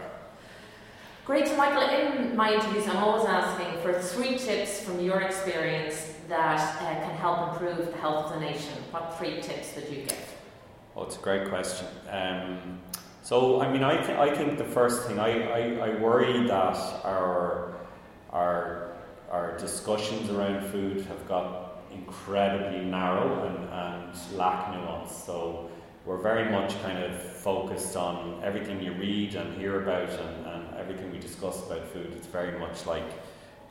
Great. 1.24 1.48
So, 1.48 1.56
Michael, 1.56 1.82
in 1.82 2.36
my 2.36 2.54
interviews, 2.54 2.86
I'm 2.86 2.98
always 2.98 3.26
asking 3.26 3.82
for 3.82 4.00
three 4.00 4.38
tips 4.38 4.78
from 4.78 5.00
your 5.00 5.22
experience 5.22 6.14
that 6.28 6.60
uh, 6.80 7.04
can 7.04 7.16
help 7.16 7.52
improve 7.52 7.90
the 7.90 7.98
health 7.98 8.26
of 8.26 8.34
the 8.34 8.40
nation. 8.40 8.74
What 8.92 9.18
three 9.18 9.40
tips 9.40 9.74
would 9.74 9.88
you 9.88 10.02
give? 10.04 10.34
Oh, 10.94 11.02
it's 11.02 11.16
a 11.16 11.20
great 11.20 11.48
question. 11.48 11.88
Um, 12.08 12.78
so, 13.22 13.60
I 13.60 13.68
mean, 13.72 13.82
I, 13.82 13.96
th- 13.96 14.16
I 14.16 14.32
think 14.32 14.58
the 14.58 14.64
first 14.78 15.08
thing, 15.08 15.18
I, 15.18 15.30
I, 15.50 15.88
I 15.88 16.00
worry 16.00 16.46
that 16.46 16.76
our, 17.04 17.74
our, 18.30 18.92
our 19.32 19.58
discussions 19.58 20.30
around 20.30 20.64
food 20.70 21.04
have 21.06 21.26
got 21.26 21.65
incredibly 21.92 22.84
narrow 22.84 23.46
and, 23.46 23.68
and 23.70 24.38
lack 24.38 24.72
nuance. 24.72 25.14
So, 25.14 25.70
we're 26.06 26.22
very 26.22 26.48
much 26.52 26.80
kind 26.82 27.02
of 27.02 27.20
focused 27.20 27.96
on 27.96 28.40
everything 28.44 28.80
you 28.80 28.92
read 28.92 29.34
and 29.34 29.58
hear 29.58 29.82
about 29.82 30.08
and, 30.08 30.46
and 30.46 30.76
everything 30.76 31.10
we 31.10 31.18
discuss 31.18 31.66
about 31.66 31.84
food. 31.88 32.12
It's 32.16 32.28
very 32.28 32.56
much 32.60 32.86
like 32.86 33.04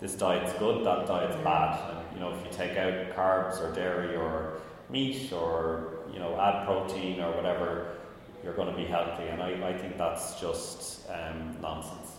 this 0.01 0.15
diet's 0.15 0.51
good, 0.60 0.86
that 0.86 1.08
diet's 1.08 1.38
bad. 1.38 1.80
And 1.89 2.13
you 2.13 2.19
know, 2.19 2.34
if 2.36 2.43
you 2.43 2.51
take 2.51 2.78
out 2.78 3.15
carbs 3.15 3.62
or 3.62 3.73
dairy 3.73 4.17
or 4.17 4.60
meat 4.89 5.32
or 5.32 5.93
you 6.12 6.19
know 6.19 6.38
add 6.39 6.65
protein 6.65 7.21
or 7.21 7.34
whatever, 7.34 7.95
you're 8.43 8.54
going 8.54 8.69
to 8.69 8.75
be 8.78 8.86
healthy. 8.86 9.23
And 9.23 9.41
I, 9.41 9.69
I 9.69 9.78
think 9.78 9.97
that's 9.97 10.39
just 10.39 11.10
um, 11.10 11.56
nonsense. 11.62 12.12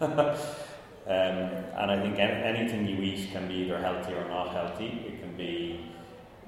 um, 1.06 1.12
and 1.76 1.90
I 1.90 2.00
think 2.00 2.18
anything 2.18 2.86
you 2.86 3.02
eat 3.02 3.32
can 3.32 3.48
be 3.48 3.54
either 3.54 3.78
healthy 3.78 4.12
or 4.12 4.28
not 4.28 4.50
healthy. 4.50 5.04
It 5.06 5.20
can 5.20 5.36
be 5.36 5.90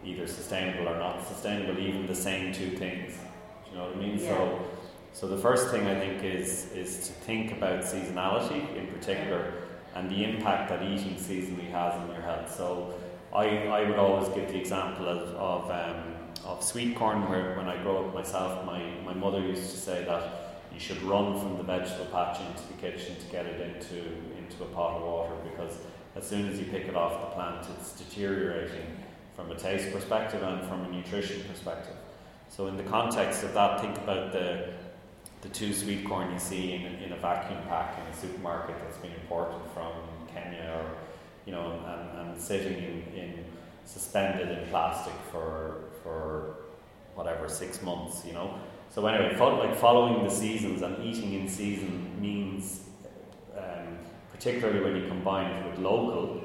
either 0.05 0.27
sustainable 0.27 0.89
or 0.89 0.99
not 0.99 1.27
sustainable, 1.27 1.79
even 1.81 2.07
the 2.07 2.15
same 2.15 2.53
two 2.53 2.71
things. 2.71 3.15
Do 3.65 3.71
you 3.71 3.79
know 3.79 3.87
what 3.87 3.97
I 3.97 3.99
mean? 3.99 4.19
Yeah. 4.19 4.29
So, 4.29 4.61
so 5.13 5.29
the 5.29 5.39
first 5.39 5.71
thing 5.71 5.87
I 5.87 5.99
think 5.99 6.23
is 6.23 6.71
is 6.73 7.09
to 7.09 7.13
think 7.13 7.53
about 7.53 7.81
seasonality 7.81 8.77
in 8.77 8.87
particular 8.89 9.55
and 9.95 10.09
the 10.11 10.25
impact 10.25 10.69
that 10.69 10.83
eating 10.83 11.17
seasonally 11.17 11.71
has 11.71 11.95
on 11.95 12.09
your 12.13 12.23
health. 12.23 12.55
So, 12.55 12.95
I, 13.33 13.67
I 13.67 13.89
would 13.89 13.99
always 13.99 14.29
give 14.29 14.49
the 14.49 14.59
example 14.59 15.09
of 15.09 15.29
of, 15.35 15.71
um, 15.71 16.15
of 16.45 16.63
sweet 16.63 16.95
corn, 16.95 17.29
where 17.29 17.57
when 17.57 17.69
I 17.69 17.83
grew 17.83 17.99
up 17.99 18.15
myself, 18.15 18.65
my, 18.65 18.81
my 19.05 19.15
mother 19.15 19.41
used 19.41 19.71
to 19.73 19.77
say 19.77 20.05
that 20.05 20.45
you 20.73 20.81
should 20.81 21.01
run 21.03 21.39
from 21.39 21.57
the 21.57 21.63
vegetable 21.63 22.07
patch 22.07 22.41
into 22.41 22.63
the 22.69 22.75
kitchen 22.75 23.17
to 23.17 23.27
get 23.33 23.47
it 23.47 23.61
into 23.61 24.03
into 24.45 24.63
a 24.63 24.67
pot 24.67 24.97
of 24.97 25.03
water 25.03 25.35
because 25.51 25.79
as 26.17 26.27
soon 26.27 26.49
as 26.49 26.59
you 26.59 26.67
pick 26.67 26.87
it 26.87 26.95
off 26.95 27.21
the 27.21 27.35
plant, 27.35 27.67
it's 27.77 27.93
deteriorating 27.93 28.97
from 29.35 29.51
a 29.51 29.57
taste 29.57 29.93
perspective 29.93 30.43
and 30.43 30.67
from 30.69 30.85
a 30.85 30.89
nutrition 30.89 31.43
perspective. 31.49 31.95
So, 32.49 32.69
in 32.69 32.77
the 32.77 32.85
context 32.85 33.43
of 33.43 33.53
that, 33.55 33.81
think 33.81 33.97
about 33.97 34.33
the 34.33 34.75
the 35.41 35.49
two 35.51 35.75
sweet 35.75 36.07
corn 36.07 36.33
you 36.33 36.39
see 36.39 36.73
in, 36.73 36.87
in 37.03 37.13
a 37.13 37.17
vacuum 37.17 37.61
pack 37.69 37.99
in 37.99 38.07
a 38.11 38.17
supermarket 38.17 38.77
that's 38.81 38.97
been 38.97 39.13
imported 39.13 39.61
from 39.75 39.93
Kenya 40.33 40.81
or 40.81 40.97
you 41.45 41.53
know 41.53 41.79
and, 41.87 42.31
and 42.31 42.41
sitting 42.41 42.79
in, 42.79 43.03
in 43.15 43.45
suspended 43.85 44.49
in 44.57 44.67
plastic 44.69 45.13
for 45.31 45.85
for 46.03 46.57
whatever 47.15 47.49
six 47.49 47.83
months, 47.83 48.25
you 48.27 48.33
know. 48.33 48.59
So 48.91 49.07
anyway, 49.07 49.37
like 49.39 49.77
following 49.77 50.25
the 50.25 50.31
seasons 50.31 50.83
and 50.83 51.03
eating 51.05 51.35
in 51.35 51.49
season 51.49 52.21
means, 52.21 52.81
particularly 54.45 54.85
when 54.85 54.95
you 54.95 55.09
combine 55.09 55.51
it 55.51 55.71
with 55.71 55.79
local, 55.79 56.45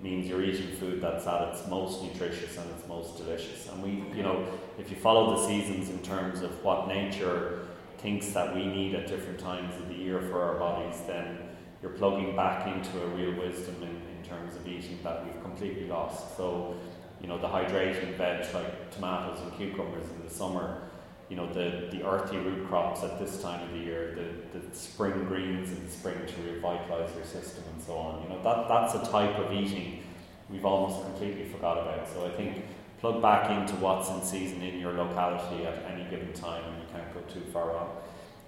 means 0.00 0.28
you're 0.28 0.42
eating 0.42 0.68
food 0.76 1.00
that's 1.00 1.26
at 1.26 1.48
its 1.48 1.66
most 1.66 2.00
nutritious 2.00 2.56
and 2.56 2.70
its 2.70 2.86
most 2.86 3.16
delicious. 3.16 3.68
And 3.68 3.82
we, 3.82 4.16
you 4.16 4.22
know, 4.22 4.46
if 4.78 4.88
you 4.88 4.96
follow 4.96 5.36
the 5.36 5.46
seasons 5.48 5.90
in 5.90 5.98
terms 5.98 6.42
of 6.42 6.62
what 6.62 6.86
nature 6.86 7.66
thinks 7.98 8.28
that 8.28 8.54
we 8.54 8.64
need 8.66 8.94
at 8.94 9.08
different 9.08 9.40
times 9.40 9.74
of 9.82 9.88
the 9.88 9.96
year 9.96 10.22
for 10.22 10.40
our 10.40 10.60
bodies, 10.60 11.00
then 11.08 11.38
you're 11.82 11.90
plugging 11.90 12.36
back 12.36 12.68
into 12.68 13.02
a 13.02 13.06
real 13.08 13.36
wisdom 13.36 13.74
in, 13.82 14.00
in 14.16 14.24
terms 14.24 14.54
of 14.54 14.66
eating 14.68 15.00
that 15.02 15.24
we've 15.26 15.42
completely 15.42 15.88
lost. 15.88 16.36
So, 16.36 16.76
you 17.20 17.26
know, 17.26 17.36
the 17.36 17.48
hydrating 17.48 18.16
veg 18.16 18.54
like 18.54 18.92
tomatoes 18.92 19.40
and 19.40 19.52
cucumbers 19.56 20.08
in 20.08 20.24
the 20.24 20.32
summer, 20.32 20.82
you 21.30 21.36
know, 21.36 21.46
the, 21.52 21.86
the 21.96 22.04
earthy 22.04 22.36
root 22.38 22.66
crops 22.68 23.04
at 23.04 23.18
this 23.20 23.40
time 23.40 23.62
of 23.62 23.72
the 23.72 23.78
year, 23.78 24.18
the, 24.52 24.58
the 24.58 24.76
spring 24.76 25.24
greens 25.26 25.70
in 25.70 25.86
the 25.86 25.90
spring 25.90 26.18
to 26.26 26.32
revitalise 26.32 27.14
your 27.14 27.24
system 27.24 27.62
and 27.72 27.82
so 27.82 27.96
on. 27.96 28.22
You 28.24 28.30
know, 28.30 28.42
that, 28.42 28.68
that's 28.68 28.94
a 28.96 29.10
type 29.10 29.36
of 29.38 29.52
eating 29.52 30.02
we've 30.50 30.64
almost 30.64 31.04
completely 31.04 31.44
forgot 31.44 31.78
about. 31.78 32.08
So 32.08 32.26
I 32.26 32.30
think 32.30 32.64
plug 33.00 33.22
back 33.22 33.48
into 33.48 33.76
what's 33.76 34.10
in 34.10 34.22
season 34.22 34.60
in 34.62 34.80
your 34.80 34.92
locality 34.92 35.64
at 35.64 35.84
any 35.90 36.04
given 36.10 36.32
time 36.32 36.64
and 36.64 36.82
you 36.82 36.88
can't 36.92 37.14
go 37.14 37.20
too 37.32 37.48
far 37.52 37.68
wrong. 37.68 37.90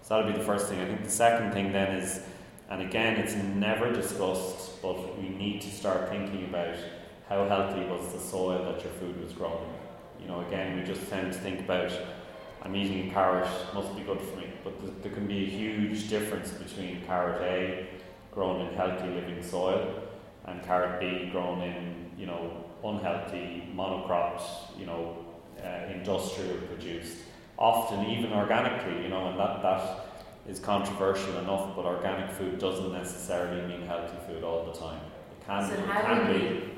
So 0.03 0.17
that'll 0.17 0.33
be 0.33 0.37
the 0.37 0.45
first 0.45 0.67
thing. 0.67 0.81
I 0.81 0.87
think 0.87 1.05
the 1.05 1.11
second 1.11 1.53
thing 1.53 1.73
then 1.73 1.97
is, 1.97 2.21
and 2.69 2.83
again, 2.83 3.17
it's 3.17 3.35
never 3.35 3.93
discussed, 3.93 4.83
but 4.83 5.17
we 5.21 5.29
need 5.29 5.61
to 5.63 5.71
start 5.71 6.09
thinking 6.09 6.47
about 6.47 6.75
how 7.29 7.47
healthy 7.47 7.85
was 7.85 8.13
the 8.13 8.19
soil 8.19 8.65
that 8.65 8.83
your 8.83 8.93
food 8.95 9.23
was 9.23 9.33
grown 9.33 9.63
in. 9.63 10.23
You 10.23 10.29
know, 10.29 10.41
again, 10.41 10.77
we 10.77 10.85
just 10.85 11.09
tend 11.09 11.33
to 11.33 11.39
think 11.39 11.61
about 11.61 11.93
I'm 12.65 12.75
eating 12.77 13.11
a 13.11 13.13
carrot, 13.13 13.49
must 13.75 13.95
be 13.97 14.03
good 14.03 14.21
for 14.21 14.37
me. 14.37 14.47
But 14.63 14.81
th- 14.81 14.93
there 15.03 15.13
can 15.13 15.27
be 15.27 15.45
a 15.45 15.49
huge 15.49 16.09
difference 16.09 16.51
between 16.51 17.03
carrot 17.07 17.43
A, 17.43 17.87
grown 18.33 18.61
in 18.67 18.75
healthy 18.75 19.09
living 19.09 19.43
soil, 19.43 19.95
and 20.47 20.63
carrot 20.63 21.01
B, 21.01 21.29
grown 21.31 21.61
in, 21.63 22.11
you 22.17 22.27
know, 22.27 22.65
unhealthy, 22.85 23.69
monocropped, 23.75 24.43
you 24.79 24.87
know, 24.87 25.17
uh, 25.63 25.93
industrial 25.93 26.57
produced, 26.69 27.19
often 27.59 28.07
even 28.07 28.33
organically, 28.33 29.03
you 29.03 29.09
know, 29.09 29.29
and 29.29 29.39
that, 29.39 29.63
that 29.63 30.07
is 30.49 30.59
controversial 30.59 31.39
enough, 31.39 31.75
but 31.77 31.85
organic 31.85 32.31
food 32.31 32.59
doesn't 32.59 32.93
necessarily 32.93 33.63
mean 33.67 33.87
healthy 33.87 34.17
food 34.27 34.43
all 34.43 34.65
the 34.65 34.73
time. 34.79 35.01
It 35.41 35.47
can, 35.47 35.67
So 35.69 35.75
it 35.75 35.81
how 35.87 36.03
can 36.03 36.27
do 36.27 36.33
be. 36.33 36.45
we 36.49 36.69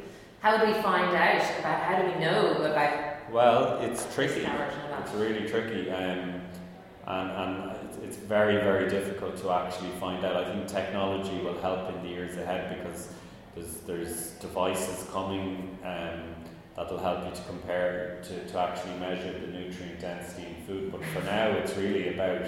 how 0.41 0.59
do 0.59 0.67
we 0.67 0.75
find 0.83 1.17
out 1.17 1.43
about 1.59 1.81
how 1.81 2.03
do 2.03 2.07
we 2.13 2.19
know 2.23 2.53
about 2.59 3.14
Well, 3.31 3.81
it's 3.81 4.13
tricky. 4.15 4.43
carrot 4.43 4.75
and 4.75 4.93
that? 4.93 5.01
It's 5.03 5.15
really 5.15 5.49
tricky, 5.49 5.91
um, 5.91 6.41
and 7.07 7.31
and 7.31 7.77
it's, 8.03 8.17
very 8.17 8.57
very 8.57 8.89
difficult 8.89 9.37
to 9.39 9.51
actually 9.51 9.91
find 10.01 10.25
out. 10.25 10.37
I 10.37 10.45
think 10.51 10.67
technology 10.67 11.39
will 11.43 11.61
help 11.61 11.95
in 11.95 12.03
the 12.03 12.09
years 12.09 12.37
ahead 12.37 12.79
because 12.79 13.09
there's 13.55 13.77
there's 13.81 14.31
devices 14.41 15.07
coming 15.11 15.79
um, 15.85 16.35
that 16.77 16.91
will 16.91 16.99
help 16.99 17.25
you 17.27 17.35
to 17.35 17.43
compare 17.43 18.21
to, 18.25 18.47
to 18.47 18.59
actually 18.59 18.95
measure 18.99 19.33
the 19.33 19.47
nutrient 19.47 20.01
density 20.01 20.47
in 20.47 20.67
food. 20.67 20.93
But 20.93 21.05
for 21.07 21.23
now, 21.25 21.49
it's 21.49 21.77
really 21.77 22.15
about 22.15 22.47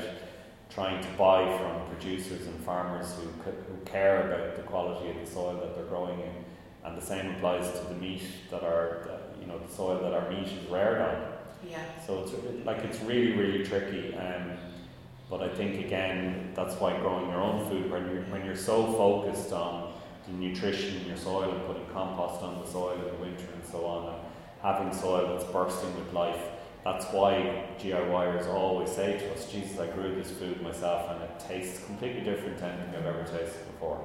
trying 0.71 1.03
to 1.03 1.09
buy 1.19 1.57
from 1.59 1.87
producers 1.95 2.47
and 2.47 2.59
farmers 2.65 3.15
who 3.15 3.51
who 3.51 3.85
care 3.85 4.31
about 4.31 4.57
the 4.57 4.63
quality 4.63 5.11
of 5.11 5.17
the 5.17 5.31
soil 5.31 5.55
that 5.61 5.75
they're 5.75 5.85
growing 5.87 6.21
in, 6.21 6.45
and 6.85 6.97
the 6.97 7.05
same 7.05 7.35
applies 7.35 7.71
to 7.79 7.87
the 7.89 7.95
meat 7.95 8.23
that 8.51 8.63
are 8.63 9.05
that, 9.07 9.26
you 9.47 9.53
know 9.53 9.59
the 9.59 9.73
soil 9.73 10.01
that 10.03 10.13
our 10.13 10.29
meat 10.31 10.47
is 10.49 10.69
reared 10.71 11.01
on. 11.01 11.33
Yeah. 11.69 11.79
So 12.07 12.23
it's 12.23 12.33
like 12.67 12.79
it's 12.79 13.01
really 13.01 13.33
really 13.33 13.65
tricky. 13.65 14.15
Um, 14.17 14.53
but 15.31 15.43
I 15.43 15.49
think 15.49 15.85
again 15.85 16.53
that's 16.55 16.75
why 16.77 16.97
growing 16.99 17.31
your 17.31 17.41
own 17.41 17.69
food 17.69 17.91
when 17.91 18.07
you're 18.11 18.23
when 18.25 18.45
you're 18.45 18.57
so 18.57 18.87
focused 18.93 19.53
on 19.53 19.93
the 20.27 20.33
nutrition 20.33 20.97
in 21.01 21.07
your 21.07 21.17
soil 21.17 21.51
and 21.53 21.67
putting 21.67 21.87
compost 21.87 22.43
on 22.43 22.61
the 22.61 22.67
soil 22.67 22.93
in 22.95 23.05
the 23.05 23.21
winter 23.21 23.47
and 23.55 23.65
so 23.65 23.85
on 23.87 24.15
and 24.15 24.23
having 24.63 24.93
soil 24.93 25.29
that's 25.37 25.51
bursting 25.53 25.95
with 25.97 26.13
life. 26.13 26.43
That's 26.85 27.05
why 27.07 27.65
GIYers 27.81 28.47
always 28.49 28.91
say 28.91 29.19
to 29.19 29.33
us, 29.35 29.51
Jesus, 29.51 29.79
I 29.79 29.89
grew 29.89 30.15
this 30.15 30.31
food 30.31 30.63
myself 30.63 31.11
and 31.11 31.23
it 31.23 31.41
tastes 31.41 31.85
completely 31.85 32.23
different 32.23 32.59
to 32.59 32.65
anything 32.65 32.95
I've 32.95 33.07
ever 33.07 33.25
tasted 33.25 33.67
before. 33.73 34.01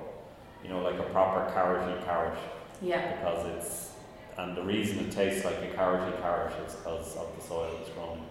You 0.63 0.69
know, 0.69 0.81
like 0.81 0.99
a 0.99 1.03
proper 1.11 1.51
carroty 1.53 2.03
carrot 2.05 2.37
Yeah. 2.81 3.15
because 3.17 3.45
it's 3.55 3.90
and 4.37 4.55
the 4.55 4.63
reason 4.63 4.99
it 4.99 5.11
tastes 5.11 5.45
like 5.45 5.57
a 5.57 5.75
carroty 5.75 6.19
carrot 6.21 6.53
is 6.65 6.75
because 6.75 7.15
of 7.17 7.35
the 7.35 7.41
soil 7.41 7.77
it's 7.81 7.89
grown. 7.91 8.21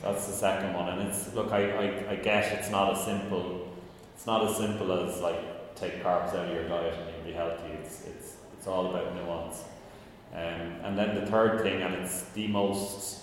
So 0.00 0.12
that's 0.12 0.26
the 0.26 0.32
second 0.32 0.74
one, 0.74 0.88
and 0.88 1.08
it's 1.08 1.32
look, 1.34 1.52
I, 1.52 1.70
I, 1.70 2.10
I 2.10 2.16
get 2.16 2.52
it's 2.58 2.70
not 2.70 2.92
as 2.92 3.04
simple. 3.04 3.68
It's 4.14 4.26
not 4.26 4.46
as 4.46 4.56
simple 4.56 4.92
as 4.92 5.20
like 5.20 5.74
take 5.76 6.02
carbs 6.02 6.30
out 6.30 6.48
of 6.48 6.54
your 6.54 6.68
diet 6.68 6.94
and 6.94 7.16
you'll 7.16 7.24
be 7.24 7.32
healthy. 7.32 7.72
It's 7.82 8.06
it's 8.06 8.36
it's 8.56 8.66
all 8.66 8.90
about 8.90 9.14
nuance. 9.14 9.64
Um, 10.32 10.84
and 10.84 10.98
then 10.98 11.16
the 11.16 11.26
third 11.26 11.62
thing, 11.62 11.82
and 11.82 11.94
it's 11.94 12.24
the 12.30 12.46
most. 12.48 13.18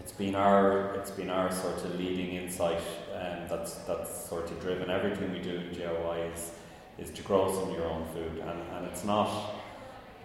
It's 0.00 0.12
been 0.12 0.34
our 0.34 0.94
it's 0.94 1.10
been 1.10 1.28
our 1.28 1.52
sort 1.52 1.84
of 1.84 1.98
leading 1.98 2.34
insight, 2.34 2.80
and 3.14 3.42
um, 3.42 3.48
that's 3.48 3.74
that's 3.86 4.28
sort 4.28 4.50
of 4.50 4.60
driven 4.60 4.90
everything 4.90 5.32
we 5.32 5.40
do 5.40 5.56
in 5.56 5.70
GIY 5.70 6.34
is 6.34 6.52
is 6.98 7.10
to 7.10 7.22
grow 7.22 7.52
some 7.52 7.70
of 7.70 7.76
your 7.76 7.86
own 7.86 8.06
food, 8.12 8.38
and, 8.38 8.62
and 8.74 8.86
it's 8.86 9.04
not 9.04 9.28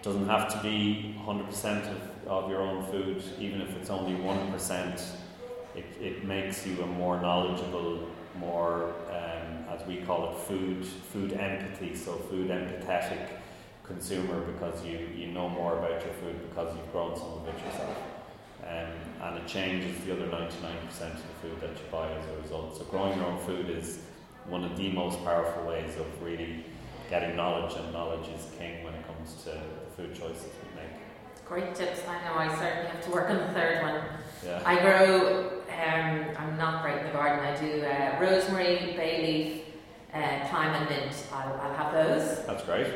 doesn't 0.04 0.28
have 0.28 0.52
to 0.52 0.62
be 0.62 1.16
100% 1.26 1.92
of, 1.92 2.28
of 2.28 2.50
your 2.50 2.62
own 2.62 2.84
food, 2.92 3.24
even 3.40 3.62
if 3.62 3.76
it's 3.78 3.90
only 3.90 4.20
1%, 4.22 5.10
it, 5.76 5.86
it 6.00 6.26
makes 6.26 6.68
you 6.68 6.82
a 6.84 6.86
more 6.86 7.20
knowledgeable, 7.22 8.10
more, 8.38 8.94
um, 9.10 9.66
as 9.72 9.86
we 9.88 9.98
call 9.98 10.30
it, 10.30 10.38
food, 10.40 10.86
food 10.86 11.34
empathy, 11.34 11.96
so 11.96 12.14
food 12.14 12.50
empathetic 12.50 13.30
consumer 13.86 14.42
because 14.42 14.84
you, 14.86 15.08
you 15.16 15.28
know 15.28 15.48
more 15.50 15.78
about 15.78 16.04
your 16.04 16.14
food 16.16 16.50
because 16.50 16.76
you've 16.76 16.92
grown 16.92 17.16
some 17.16 17.34
of 17.34 17.48
it 17.48 17.56
yourself. 17.66 17.98
Um, 18.68 18.94
and 19.22 19.38
it 19.38 19.48
changes 19.48 20.04
the 20.06 20.14
other 20.14 20.28
99% 20.28 20.46
of 20.46 20.98
the 20.98 21.08
food 21.42 21.62
that 21.62 21.72
you 21.72 21.86
buy 21.92 22.12
as 22.12 22.26
a 22.28 22.42
result. 22.42 22.78
So 22.78 22.84
growing 22.86 23.18
your 23.18 23.28
own 23.28 23.40
food 23.40 23.70
is 23.70 24.00
one 24.48 24.66
of 24.66 24.76
the 24.78 24.92
most 24.92 25.24
powerful 25.24 25.66
ways 25.66 25.96
of 25.98 26.22
really 26.22 26.66
getting 27.10 27.36
knowledge, 27.36 27.76
and 27.76 27.92
knowledge 27.94 28.28
is 28.30 28.48
king 28.58 28.84
when 28.84 28.94
it 28.94 29.06
comes 29.06 29.44
to 29.44 29.52
food 29.96 30.14
choices 30.16 30.44
we 30.46 30.82
make. 30.82 30.92
Great 31.46 31.76
tips. 31.76 32.02
I 32.08 32.24
know 32.26 32.36
I 32.38 32.48
certainly 32.58 32.90
have 32.90 33.04
to 33.06 33.12
work 33.12 33.30
on 33.30 33.38
the 33.38 33.48
third 33.54 33.82
one. 33.84 34.02
Yeah. 34.46 34.62
I 34.66 34.80
grow, 34.82 35.62
um, 35.70 36.26
I'm 36.38 36.58
not 36.58 36.84
great 36.84 37.00
in 37.00 37.06
the 37.08 37.12
garden. 37.14 37.40
I 37.46 37.56
do 37.60 37.82
uh, 37.86 38.18
rosemary, 38.20 38.94
bay 38.98 39.22
leaf, 39.26 39.62
uh, 40.14 40.48
thyme, 40.48 40.74
and 40.76 40.90
mint. 40.90 41.16
I'll, 41.32 41.54
I'll 41.62 41.76
have 41.76 41.94
those, 41.94 42.46
That's 42.46 42.64
great. 42.64 42.88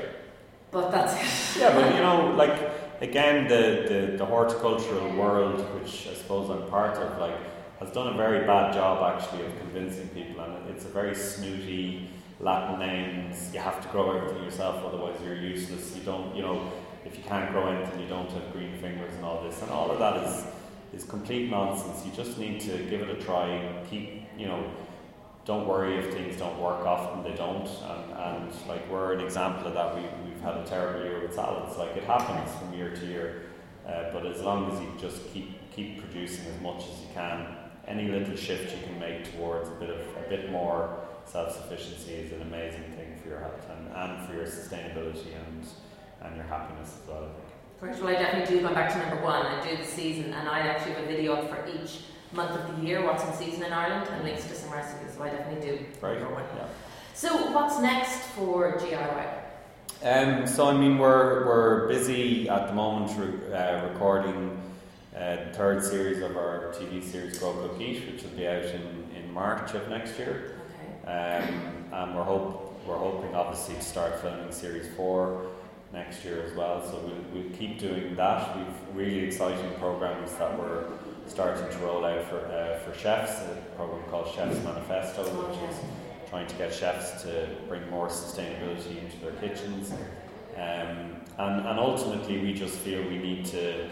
but 0.72 0.92
that's 0.92 1.14
it. 1.56 1.62
Yeah, 1.62 1.74
but 1.74 1.94
you 1.96 2.02
know, 2.08 2.34
like 2.36 2.72
again, 3.02 3.48
the, 3.48 3.86
the, 4.12 4.18
the 4.18 4.26
horticultural 4.26 5.16
world, 5.16 5.60
which 5.80 6.08
I 6.10 6.14
suppose 6.16 6.50
I'm 6.50 6.68
part 6.70 6.98
of, 6.98 7.20
like 7.20 7.36
has 7.80 7.92
done 7.92 8.14
a 8.14 8.18
very 8.18 8.46
bad 8.46 8.74
job 8.74 9.16
actually 9.16 9.46
of 9.46 9.58
convincing 9.60 10.08
people, 10.10 10.42
and 10.44 10.70
it's 10.70 10.86
a 10.86 10.90
very 10.90 11.14
snooty 11.16 12.10
Latin 12.40 12.80
names. 12.80 13.54
You 13.54 13.60
have 13.60 13.82
to 13.82 13.88
grow 13.90 14.18
everything 14.18 14.44
yourself, 14.44 14.84
otherwise 14.86 15.16
you're 15.24 15.36
useless. 15.36 15.96
You 15.96 16.04
don't, 16.04 16.36
you 16.36 16.42
know, 16.42 16.72
if 17.08 17.18
you 17.18 17.24
can't 17.24 17.52
grow 17.52 17.68
anything, 17.68 18.02
you 18.02 18.08
don't 18.08 18.30
have 18.32 18.52
green 18.52 18.78
fingers 18.78 19.14
and 19.16 19.24
all 19.24 19.42
this, 19.42 19.62
and 19.62 19.72
all 19.72 19.90
of 19.90 20.00
that 20.00 20.24
is 20.24 20.46
is 20.94 21.04
complete 21.04 21.50
nonsense. 21.50 22.06
You 22.06 22.12
just 22.12 22.38
need 22.38 22.62
to 22.62 22.78
give 22.90 23.02
it 23.02 23.10
a 23.10 23.22
try. 23.22 23.84
Keep, 23.90 24.24
you 24.38 24.48
know, 24.48 24.64
don't 25.46 25.68
worry 25.68 25.98
if 25.98 26.14
things 26.14 26.38
don't 26.38 26.60
work. 26.60 26.86
Often 26.86 27.24
they 27.24 27.38
don't, 27.38 27.68
and, 27.68 28.14
and 28.14 28.68
like 28.68 28.90
we're 28.90 29.14
an 29.14 29.22
example 29.22 29.68
of 29.68 29.74
that. 29.74 29.96
We 29.96 30.02
we've 30.26 30.42
had 30.42 30.58
a 30.58 30.66
terrible 30.66 31.06
year 31.06 31.22
with 31.22 31.34
salads. 31.34 31.78
Like 31.78 31.96
it 31.96 32.04
happens 32.04 32.54
from 32.58 32.74
year 32.74 32.96
to 32.96 33.06
year, 33.06 33.44
uh, 33.88 34.12
but 34.12 34.26
as 34.26 34.42
long 34.42 34.72
as 34.72 34.80
you 34.82 34.92
just 35.00 35.28
keep 35.34 35.72
keep 35.72 36.00
producing 36.00 36.46
as 36.48 36.62
much 36.62 36.84
as 36.84 37.02
you 37.02 37.08
can, 37.14 37.56
any 37.88 38.10
little 38.10 38.36
shift 38.36 38.76
you 38.76 38.84
can 38.86 39.00
make 39.00 39.32
towards 39.36 39.70
a 39.70 39.74
bit 39.74 39.90
of 39.90 40.00
a 40.26 40.30
bit 40.30 40.52
more 40.52 40.98
self 41.26 41.54
sufficiency 41.56 42.14
is 42.14 42.32
an 42.32 42.42
amazing 42.42 42.84
thing 42.96 43.18
for 43.22 43.30
your 43.30 43.40
health 43.40 43.70
and, 43.70 43.94
and 43.94 44.28
for 44.28 44.34
your 44.34 44.46
sustainability 44.46 45.36
and 45.36 45.68
and 46.28 46.36
your 46.36 46.46
happiness 46.46 46.98
as 47.02 47.08
well. 47.08 47.24
I 47.24 47.28
think. 47.28 47.48
First 47.80 48.00
of 48.00 48.06
all, 48.06 48.12
I 48.12 48.14
definitely 48.14 48.56
do 48.56 48.68
go 48.68 48.74
back 48.74 48.92
to 48.94 49.00
number 49.00 49.24
one. 49.24 49.46
I 49.46 49.62
do 49.68 49.78
the 49.78 49.84
season, 49.84 50.34
and 50.34 50.50
I 50.50 50.60
actually 50.60 50.94
have 50.94 51.04
a 51.04 51.08
video 51.08 51.34
up 51.34 51.50
for 51.50 51.68
each 51.68 52.02
month 52.34 52.52
of 52.52 52.76
the 52.76 52.86
year, 52.86 53.06
what's 53.06 53.24
in 53.24 53.34
season 53.34 53.64
in 53.64 53.72
Ireland, 53.72 54.10
and 54.12 54.24
links 54.24 54.46
to 54.48 54.56
some 54.56 54.72
recipes. 54.72 55.14
So 55.16 55.24
I 55.24 55.30
definitely 55.30 55.70
do. 55.70 55.86
Right. 56.02 56.20
One. 56.20 56.44
Yeah. 56.56 56.68
So 57.14 57.52
what's 57.52 57.80
next 57.80 58.20
for 58.30 58.78
GIY? 58.78 59.44
Um, 60.04 60.46
so 60.46 60.68
I 60.68 60.78
mean, 60.78 60.98
we're 60.98 61.46
we're 61.46 61.88
busy 61.88 62.50
at 62.50 62.68
the 62.68 62.74
moment 62.74 63.12
re- 63.18 63.54
uh, 63.54 63.88
recording 63.88 64.60
uh, 65.16 65.38
the 65.38 65.54
third 65.54 65.84
series 65.84 66.22
of 66.22 66.38
our 66.38 66.74
TV 66.76 67.04
series 67.04 67.40
Grow 67.40 67.54
Cook 67.54 67.82
Eat, 67.82 68.12
which 68.12 68.24
will 68.24 68.30
be 68.32 68.48
out 68.48 68.66
in, 68.66 69.08
in 69.16 69.34
March 69.34 69.74
of 69.74 69.90
next 69.90 70.20
year. 70.20 70.60
Okay. 71.04 71.12
Um, 71.12 71.86
and 71.92 72.16
we're 72.16 72.24
hope 72.24 72.80
we're 72.86 72.98
hoping 72.98 73.34
obviously 73.34 73.76
to 73.76 73.82
start 73.82 74.20
filming 74.22 74.52
series 74.52 74.88
four 74.96 75.48
next 75.94 76.24
year 76.24 76.44
as 76.44 76.54
well. 76.54 76.82
So 76.84 77.00
we'll, 77.00 77.44
we'll 77.44 77.58
keep 77.58 77.80
doing 77.80 78.16
that. 78.16 78.58
We've 78.58 78.96
really 78.96 79.20
exciting 79.20 79.72
programs 79.80 80.34
that 80.34 80.58
we're 80.58 80.86
starting 81.28 81.70
to 81.70 81.78
roll 81.86 82.06
out 82.06 82.24
for 82.26 82.40
uh, 82.46 82.80
for 82.80 82.98
chefs. 82.98 83.42
A 83.42 83.76
program 83.76 84.04
called 84.10 84.34
Chefs 84.34 84.64
Manifesto, 84.64 85.24
which 85.24 85.70
is 85.70 85.80
trying 86.30 86.48
to 86.48 86.56
get 86.56 86.74
chefs 86.74 87.22
to 87.24 87.50
bring 87.68 87.90
more 87.90 88.08
sustainability 88.08 89.02
into 89.02 89.18
their 89.18 89.34
kitchens. 89.34 89.92
Um, 90.56 91.22
and, 91.38 91.68
and 91.68 91.80
ultimately, 91.80 92.40
we 92.40 92.54
just 92.54 92.76
feel 92.80 93.02
we 93.04 93.18
need 93.18 93.46
to 93.46 93.90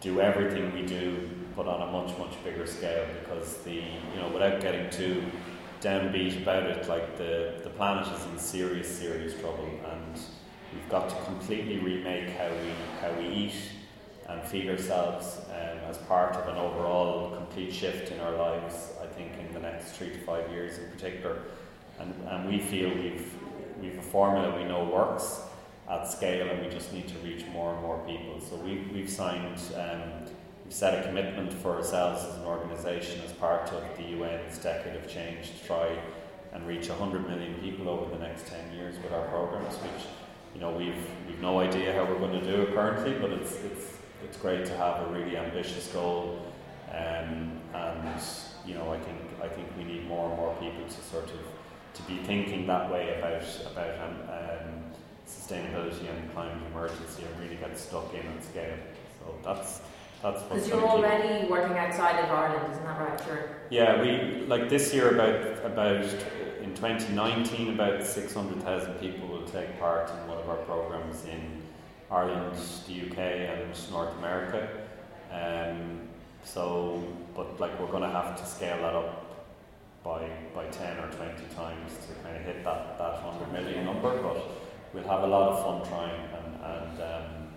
do 0.00 0.20
everything 0.20 0.72
we 0.72 0.86
do, 0.86 1.28
but 1.56 1.66
on 1.66 1.88
a 1.88 1.92
much 1.92 2.16
much 2.18 2.42
bigger 2.44 2.66
scale. 2.66 3.06
Because 3.20 3.58
the 3.58 3.74
you 3.74 4.20
know, 4.20 4.28
without 4.32 4.60
getting 4.60 4.88
too 4.90 5.24
downbeat 5.80 6.42
about 6.42 6.64
it, 6.64 6.88
like 6.88 7.16
the 7.18 7.60
the 7.64 7.70
planet 7.70 8.06
is 8.06 8.24
in 8.26 8.38
serious 8.38 8.88
serious 8.88 9.34
trouble, 9.40 9.68
and 9.92 10.20
we've 10.72 10.88
got 10.88 11.08
to 11.08 11.16
completely 11.24 11.78
remake 11.78 12.30
how 12.30 12.48
we 12.48 12.72
how 13.00 13.12
we 13.18 13.26
eat 13.28 13.54
and 14.28 14.42
feed 14.42 14.68
ourselves 14.68 15.38
um, 15.48 15.78
as 15.88 15.96
part 15.98 16.36
of 16.36 16.48
an 16.48 16.56
overall 16.56 17.34
complete 17.34 17.72
shift 17.72 18.12
in 18.12 18.20
our 18.20 18.32
lives. 18.32 18.92
I 19.02 19.06
think 19.06 19.32
in 19.38 19.52
the 19.54 19.60
next 19.60 19.92
three 19.92 20.10
to 20.10 20.18
five 20.18 20.50
years 20.50 20.78
in 20.78 20.90
particular, 20.90 21.38
and 21.98 22.14
and 22.28 22.48
we 22.48 22.58
feel 22.58 22.88
we've 22.90 23.32
we've 23.80 23.98
a 23.98 24.02
formula 24.02 24.56
we 24.56 24.64
know 24.64 24.84
works 24.84 25.40
at 25.88 26.06
scale, 26.06 26.48
and 26.48 26.62
we 26.62 26.70
just 26.70 26.92
need 26.92 27.08
to 27.08 27.18
reach 27.18 27.46
more 27.46 27.72
and 27.72 27.82
more 27.82 27.98
people. 28.06 28.40
So 28.40 28.56
we've 28.56 28.90
we've 28.92 29.10
signed. 29.10 29.60
Um, 29.76 30.28
We've 30.68 30.74
set 30.74 31.02
a 31.02 31.08
commitment 31.08 31.50
for 31.54 31.76
ourselves 31.76 32.22
as 32.26 32.34
an 32.34 32.44
organisation 32.44 33.22
as 33.24 33.32
part 33.32 33.72
of 33.72 33.82
the 33.96 34.04
UN's 34.12 34.58
Decade 34.58 34.96
of 34.96 35.08
Change 35.08 35.50
to 35.50 35.66
try 35.66 35.98
and 36.52 36.66
reach 36.66 36.90
100 36.90 37.26
million 37.26 37.54
people 37.54 37.88
over 37.88 38.14
the 38.14 38.22
next 38.22 38.48
10 38.48 38.76
years 38.76 38.94
with 39.02 39.10
our 39.10 39.26
programs, 39.28 39.74
which 39.76 40.04
you 40.54 40.60
know 40.60 40.70
we've 40.72 41.06
we've 41.26 41.40
no 41.40 41.60
idea 41.60 41.92
how 41.92 42.04
we're 42.04 42.18
going 42.18 42.38
to 42.40 42.44
do 42.44 42.62
it 42.62 42.74
currently, 42.74 43.14
but 43.20 43.30
it's 43.30 43.56
it's 43.64 43.98
it's 44.24 44.36
great 44.36 44.66
to 44.66 44.76
have 44.76 45.06
a 45.08 45.12
really 45.12 45.36
ambitious 45.36 45.86
goal, 45.88 46.52
um, 46.90 47.60
and 47.74 48.20
you 48.66 48.74
know 48.74 48.92
I 48.92 48.98
think 48.98 49.18
I 49.42 49.48
think 49.48 49.68
we 49.76 49.84
need 49.84 50.06
more 50.06 50.28
and 50.28 50.36
more 50.36 50.54
people 50.56 50.84
to 50.84 51.00
sort 51.02 51.30
of 51.30 51.40
to 51.94 52.02
be 52.02 52.18
thinking 52.18 52.66
that 52.66 52.90
way 52.90 53.18
about 53.18 53.42
about 53.72 53.98
um, 54.00 54.16
um, 54.30 54.84
sustainability 55.26 56.08
and 56.08 56.32
climate 56.32 56.62
emergency 56.70 57.22
and 57.22 57.42
really 57.42 57.56
get 57.56 57.78
stuck 57.78 58.12
in 58.14 58.26
and 58.26 58.42
scale. 58.42 58.76
So 59.20 59.34
that's 59.44 59.80
that's 60.22 60.42
because 60.42 60.68
you're 60.68 60.84
already 60.84 61.48
working 61.48 61.76
outside 61.78 62.18
of 62.24 62.30
Ireland, 62.30 62.72
isn't 62.72 62.84
that 62.84 63.00
right? 63.00 63.24
Sure. 63.24 63.48
Yeah, 63.70 64.00
we 64.02 64.46
like 64.46 64.68
this 64.68 64.92
year 64.92 65.14
about 65.14 65.64
about 65.64 66.04
in 66.62 66.74
2019 66.74 67.74
about 67.74 68.04
600,000 68.04 68.94
people 68.94 69.28
will 69.28 69.46
take 69.46 69.78
part 69.78 70.10
in 70.10 70.27
of 70.50 70.58
our 70.58 70.64
programs 70.64 71.24
in 71.24 71.62
Ireland, 72.10 72.56
the 72.86 73.10
UK, 73.10 73.18
and 73.18 73.90
North 73.90 74.16
America. 74.18 74.68
Um, 75.30 76.00
so, 76.44 77.02
but 77.34 77.60
like 77.60 77.78
we're 77.78 77.86
going 77.90 78.02
to 78.02 78.08
have 78.08 78.36
to 78.40 78.46
scale 78.46 78.78
that 78.78 78.94
up 78.94 79.46
by 80.02 80.30
by 80.54 80.66
10 80.66 80.98
or 80.98 81.10
20 81.10 81.34
times 81.54 81.92
to 82.06 82.14
kind 82.22 82.36
of 82.36 82.42
hit 82.42 82.64
that 82.64 82.98
that 82.98 83.24
100 83.24 83.52
million 83.52 83.84
number. 83.84 84.22
But 84.22 84.48
we'll 84.94 85.08
have 85.08 85.22
a 85.22 85.26
lot 85.26 85.52
of 85.52 85.64
fun 85.64 85.88
trying 85.88 86.20
and 86.20 86.64
and. 86.64 87.02
Um, 87.02 87.48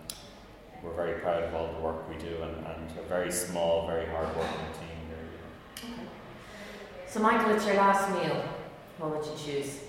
we're 0.84 0.96
very 0.96 1.20
proud 1.20 1.44
of 1.44 1.54
all 1.54 1.72
the 1.74 1.80
work 1.80 2.10
we 2.10 2.16
do 2.16 2.42
and, 2.42 2.56
and 2.66 3.00
a 3.00 3.04
very 3.08 3.32
small, 3.32 3.86
very 3.86 4.08
hard 4.08 4.28
working 4.36 4.66
team 4.80 4.98
here. 5.08 5.94
Okay. 5.94 6.08
So, 7.08 7.20
Michael, 7.20 7.52
it's 7.52 7.68
your 7.68 7.76
last 7.76 8.10
meal. 8.10 8.44
What 8.98 9.16
would 9.16 9.26
you 9.26 9.38
choose? 9.38 9.80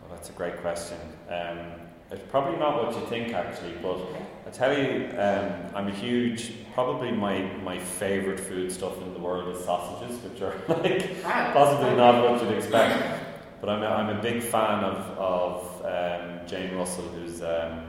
Well, 0.00 0.16
that's 0.16 0.30
a 0.30 0.32
great 0.32 0.60
question. 0.60 0.98
Um, 1.28 1.89
it's 2.10 2.24
probably 2.28 2.58
not 2.58 2.84
what 2.84 2.94
you 2.94 3.06
think, 3.06 3.32
actually, 3.34 3.74
but 3.80 3.98
I 4.46 4.50
tell 4.50 4.76
you, 4.76 5.10
um, 5.16 5.52
I'm 5.74 5.86
a 5.86 5.92
huge, 5.92 6.52
probably 6.74 7.12
my, 7.12 7.42
my 7.62 7.78
favourite 7.78 8.40
food 8.40 8.72
stuff 8.72 9.00
in 9.00 9.12
the 9.14 9.20
world 9.20 9.54
is 9.54 9.64
sausages, 9.64 10.20
which 10.22 10.42
are 10.42 10.54
like 10.68 11.22
possibly 11.22 11.94
not 11.94 12.28
what 12.28 12.42
you'd 12.42 12.56
expect. 12.56 13.26
But 13.60 13.70
I'm 13.70 13.82
a, 13.82 13.86
I'm 13.86 14.18
a 14.18 14.20
big 14.20 14.42
fan 14.42 14.82
of, 14.82 15.18
of 15.18 15.84
um, 15.84 16.46
Jane 16.48 16.74
Russell, 16.74 17.04
who's 17.04 17.42
um, 17.42 17.82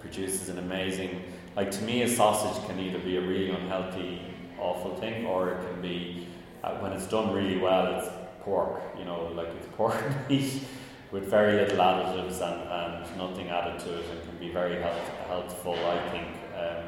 produces 0.00 0.48
an 0.48 0.58
amazing, 0.58 1.22
like 1.54 1.70
to 1.70 1.82
me, 1.82 2.02
a 2.02 2.08
sausage 2.08 2.66
can 2.66 2.80
either 2.80 2.98
be 2.98 3.18
a 3.18 3.20
really 3.20 3.50
unhealthy, 3.50 4.20
awful 4.58 4.96
thing, 4.96 5.26
or 5.26 5.50
it 5.50 5.70
can 5.70 5.80
be, 5.80 6.26
uh, 6.64 6.74
when 6.78 6.92
it's 6.92 7.06
done 7.06 7.32
really 7.32 7.58
well, 7.58 8.00
it's 8.00 8.08
pork, 8.40 8.82
you 8.98 9.04
know, 9.04 9.30
like 9.36 9.48
it's 9.58 9.68
pork 9.76 10.02
meat 10.28 10.64
with 11.12 11.24
very 11.24 11.52
little 11.52 11.76
additives 11.76 12.40
and, 12.40 12.68
and 12.68 13.18
nothing 13.18 13.50
added 13.50 13.78
to 13.80 13.98
it 13.98 14.04
and 14.10 14.22
can 14.26 14.38
be 14.38 14.50
very 14.50 14.80
health, 14.80 15.08
healthful, 15.28 15.74
I 15.74 16.08
think. 16.08 16.28
Um, 16.56 16.84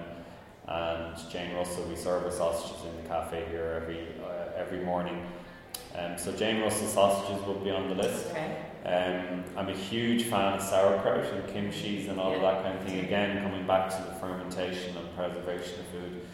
and 0.67 1.31
Jane 1.31 1.55
Russell, 1.55 1.85
we 1.85 1.95
serve 1.95 2.25
our 2.25 2.31
sausages 2.31 2.87
in 2.87 3.03
the 3.03 3.09
cafe 3.09 3.45
here 3.51 3.81
every 3.83 4.09
uh, 4.25 4.59
every 4.59 4.81
morning. 4.81 5.27
Um, 5.95 6.17
so 6.17 6.33
Jane 6.33 6.63
Russell 6.63 6.89
sausages 6.89 7.45
will 7.47 7.61
be 7.61 7.71
on 7.71 7.89
the 7.91 7.95
list. 7.95 8.31
Okay. 8.31 8.57
Um, 8.87 9.45
I'm 9.57 9.69
a 9.69 9.77
huge 9.77 10.25
fan 10.25 10.55
of 10.55 10.63
sauerkraut 10.63 11.25
and 11.33 11.47
kimchi 11.49 12.09
and 12.09 12.19
all 12.19 12.31
yeah. 12.31 12.37
of 12.37 12.43
that 12.43 12.63
kind 12.63 12.79
of 12.79 12.85
thing. 12.85 13.05
Again, 13.05 13.43
coming 13.43 13.67
back 13.67 13.91
to 13.91 14.03
the 14.03 14.15
fermentation 14.19 14.97
and 14.97 15.15
preservation 15.15 15.81
of 15.81 15.87
food. 15.87 16.27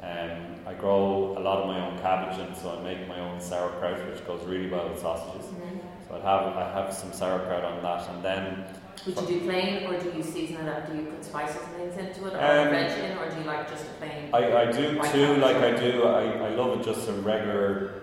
Um, 0.00 0.54
I 0.66 0.74
grow 0.74 1.34
a 1.36 1.40
lot 1.40 1.58
of 1.58 1.66
my 1.66 1.84
own 1.84 1.98
cabbage, 1.98 2.38
and 2.38 2.56
so 2.56 2.78
I 2.78 2.82
make 2.82 3.08
my 3.08 3.18
own 3.18 3.40
sauerkraut, 3.40 4.06
which 4.08 4.24
goes 4.26 4.44
really 4.44 4.68
well 4.68 4.88
with 4.88 5.00
sausages. 5.00 5.46
Mm-hmm. 5.46 5.87
So 6.08 6.14
I 6.14 6.20
have 6.20 6.56
I 6.56 6.72
have 6.72 6.92
some 6.92 7.12
sauerkraut 7.12 7.64
on 7.64 7.82
that, 7.82 8.08
and 8.08 8.24
then. 8.24 8.64
Would 9.06 9.20
you 9.20 9.26
do 9.26 9.40
plain, 9.44 9.86
or 9.86 9.98
do 9.98 10.10
you 10.16 10.22
season 10.22 10.56
it 10.56 10.68
up? 10.68 10.90
Do 10.90 10.96
you 10.96 11.04
put 11.04 11.24
spices 11.24 11.60
and 11.62 11.76
things 11.76 11.96
into 11.96 12.26
it, 12.26 12.34
or 12.34 12.38
um, 12.38 12.70
veg 12.70 12.98
in, 12.98 13.16
or 13.16 13.30
do 13.30 13.38
you 13.38 13.44
like 13.44 13.70
just 13.70 13.84
a 13.84 13.90
plain? 13.90 14.28
I, 14.32 14.62
I 14.62 14.72
do 14.72 15.00
too. 15.12 15.36
Like 15.36 15.56
I 15.56 15.78
do, 15.78 16.04
I, 16.04 16.48
I 16.48 16.48
love 16.50 16.80
it 16.80 16.84
just 16.84 17.08
a 17.08 17.12
regular, 17.12 18.02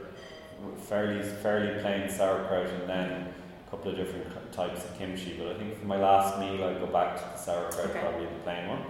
fairly 0.77 1.21
fairly 1.21 1.81
plain 1.81 2.09
sauerkraut, 2.09 2.67
and 2.67 2.87
then 2.89 3.33
a 3.67 3.69
couple 3.69 3.91
of 3.91 3.97
different 3.97 4.51
types 4.53 4.85
of 4.85 4.97
kimchi. 4.97 5.35
But 5.37 5.47
I 5.47 5.53
think 5.55 5.79
for 5.79 5.85
my 5.85 5.97
last 5.97 6.39
meal, 6.39 6.63
I 6.63 6.73
go 6.75 6.87
back 6.87 7.17
to 7.17 7.23
the 7.23 7.37
sauerkraut, 7.37 7.89
okay. 7.89 7.99
probably 7.99 8.25
the 8.25 8.39
plain 8.43 8.69
one. 8.69 8.81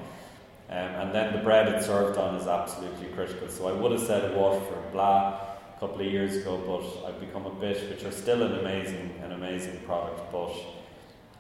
Um, 0.67 0.77
and 0.77 1.15
then 1.15 1.31
the 1.31 1.39
bread 1.39 1.67
it's 1.69 1.85
served 1.85 2.17
on 2.17 2.35
is 2.35 2.47
absolutely 2.47 3.07
critical. 3.09 3.47
So 3.47 3.67
I 3.67 3.71
would 3.71 3.91
have 3.91 4.01
said 4.01 4.35
Waterford 4.35 4.77
and 4.77 4.93
Blaa 4.93 5.44
a 5.75 5.79
couple 5.79 5.99
of 5.99 6.07
years 6.07 6.37
ago, 6.37 6.57
but 6.65 7.07
I've 7.07 7.19
become 7.19 7.45
a 7.45 7.53
bit, 7.53 7.89
which 7.89 8.03
are 8.05 8.11
still 8.11 8.43
an 8.43 8.59
amazing, 8.59 9.13
an 9.23 9.33
amazing 9.33 9.77
product. 9.85 10.31
But 10.31 10.53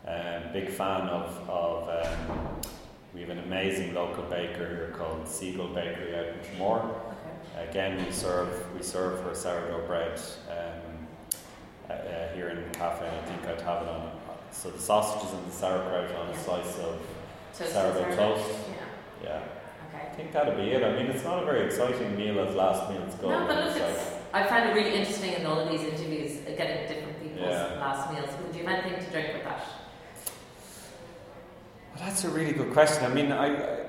um, 0.07 0.53
big 0.53 0.69
fan 0.69 1.01
of, 1.01 1.49
of 1.49 2.05
um, 2.05 2.61
we 3.13 3.21
have 3.21 3.29
an 3.29 3.39
amazing 3.39 3.93
local 3.93 4.23
baker 4.23 4.67
here 4.67 4.93
called 4.97 5.27
Seagull 5.27 5.69
Bakery 5.69 6.15
out 6.15 6.25
in. 6.25 6.35
Okay. 7.55 7.69
Again, 7.69 8.05
we 8.05 8.11
serve 8.11 8.75
we 8.75 8.83
serve 8.83 9.23
her 9.23 9.33
sourdough 9.33 9.87
bread 9.87 10.19
um, 10.49 11.07
uh, 11.89 11.93
uh, 11.93 12.33
here 12.33 12.49
in 12.49 12.57
the 12.57 12.77
cafe. 12.77 13.07
I 13.07 13.25
think 13.25 13.41
I'd 13.47 13.61
have 13.61 13.83
it 13.83 13.87
on. 13.89 14.11
So 14.51 14.69
the 14.69 14.79
sausages 14.79 15.33
and 15.33 15.47
the 15.47 15.51
sauerkraut 15.51 16.13
on 16.15 16.29
a 16.29 16.37
slice 16.37 16.77
of 16.79 17.01
sourdough 17.53 18.15
toast. 18.15 18.49
Yeah. 19.23 19.23
Yeah. 19.23 19.43
Okay. 20.15 20.23
think 20.23 20.33
that'd 20.33 20.55
be 20.55 20.71
it. 20.71 20.83
I 20.83 20.95
mean, 20.95 21.07
it's 21.07 21.23
not 21.23 21.43
a 21.43 21.45
very 21.45 21.65
exciting 21.65 22.15
meal 22.15 22.39
as 22.39 22.55
last 22.55 22.89
meal's 22.89 23.13
go. 23.15 23.29
No, 23.29 23.45
but 23.45 23.65
look, 23.65 23.75
it's, 23.75 24.11
I 24.33 24.47
find 24.47 24.69
it 24.69 24.73
really 24.73 24.95
interesting 24.95 25.33
in 25.33 25.45
all 25.45 25.59
of 25.59 25.69
these 25.69 25.81
interviews 25.81 26.39
uh, 26.47 26.55
getting 26.55 26.87
different 26.87 27.21
people's 27.21 27.49
yeah. 27.49 27.79
last 27.79 28.13
meals. 28.13 28.29
Would 28.45 28.55
you 28.55 28.65
have 28.65 28.85
anything 28.85 29.03
to 29.03 29.11
drink 29.11 29.33
with 29.33 29.43
that? 29.43 29.65
Well, 31.93 32.05
that's 32.05 32.23
a 32.23 32.29
really 32.29 32.53
good 32.53 32.71
question. 32.71 33.03
I 33.03 33.13
mean, 33.13 33.31
I, 33.31 33.87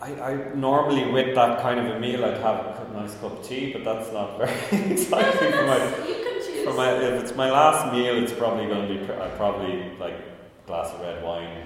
I, 0.00 0.12
I, 0.20 0.54
normally 0.54 1.10
with 1.10 1.34
that 1.34 1.62
kind 1.62 1.80
of 1.80 1.96
a 1.96 2.00
meal 2.00 2.24
I'd 2.24 2.38
have 2.38 2.88
a 2.88 2.92
nice 2.92 3.14
cup 3.14 3.38
of 3.38 3.46
tea, 3.46 3.72
but 3.72 3.82
that's 3.82 4.12
not 4.12 4.36
very 4.36 4.92
exciting 4.92 5.50
no, 5.50 5.56
for 5.56 5.66
my. 5.66 6.06
You 6.06 6.14
can 6.22 6.34
choose. 6.46 6.64
For 6.64 6.74
my, 6.74 6.92
if 6.92 7.22
it's 7.22 7.34
my 7.34 7.50
last 7.50 7.94
meal, 7.94 8.22
it's 8.22 8.32
probably 8.32 8.66
going 8.66 8.88
to 8.88 9.06
be. 9.06 9.12
I 9.12 9.28
probably 9.30 9.96
like 9.98 10.14
a 10.14 10.66
glass 10.66 10.92
of 10.92 11.00
red 11.00 11.24
wine. 11.24 11.62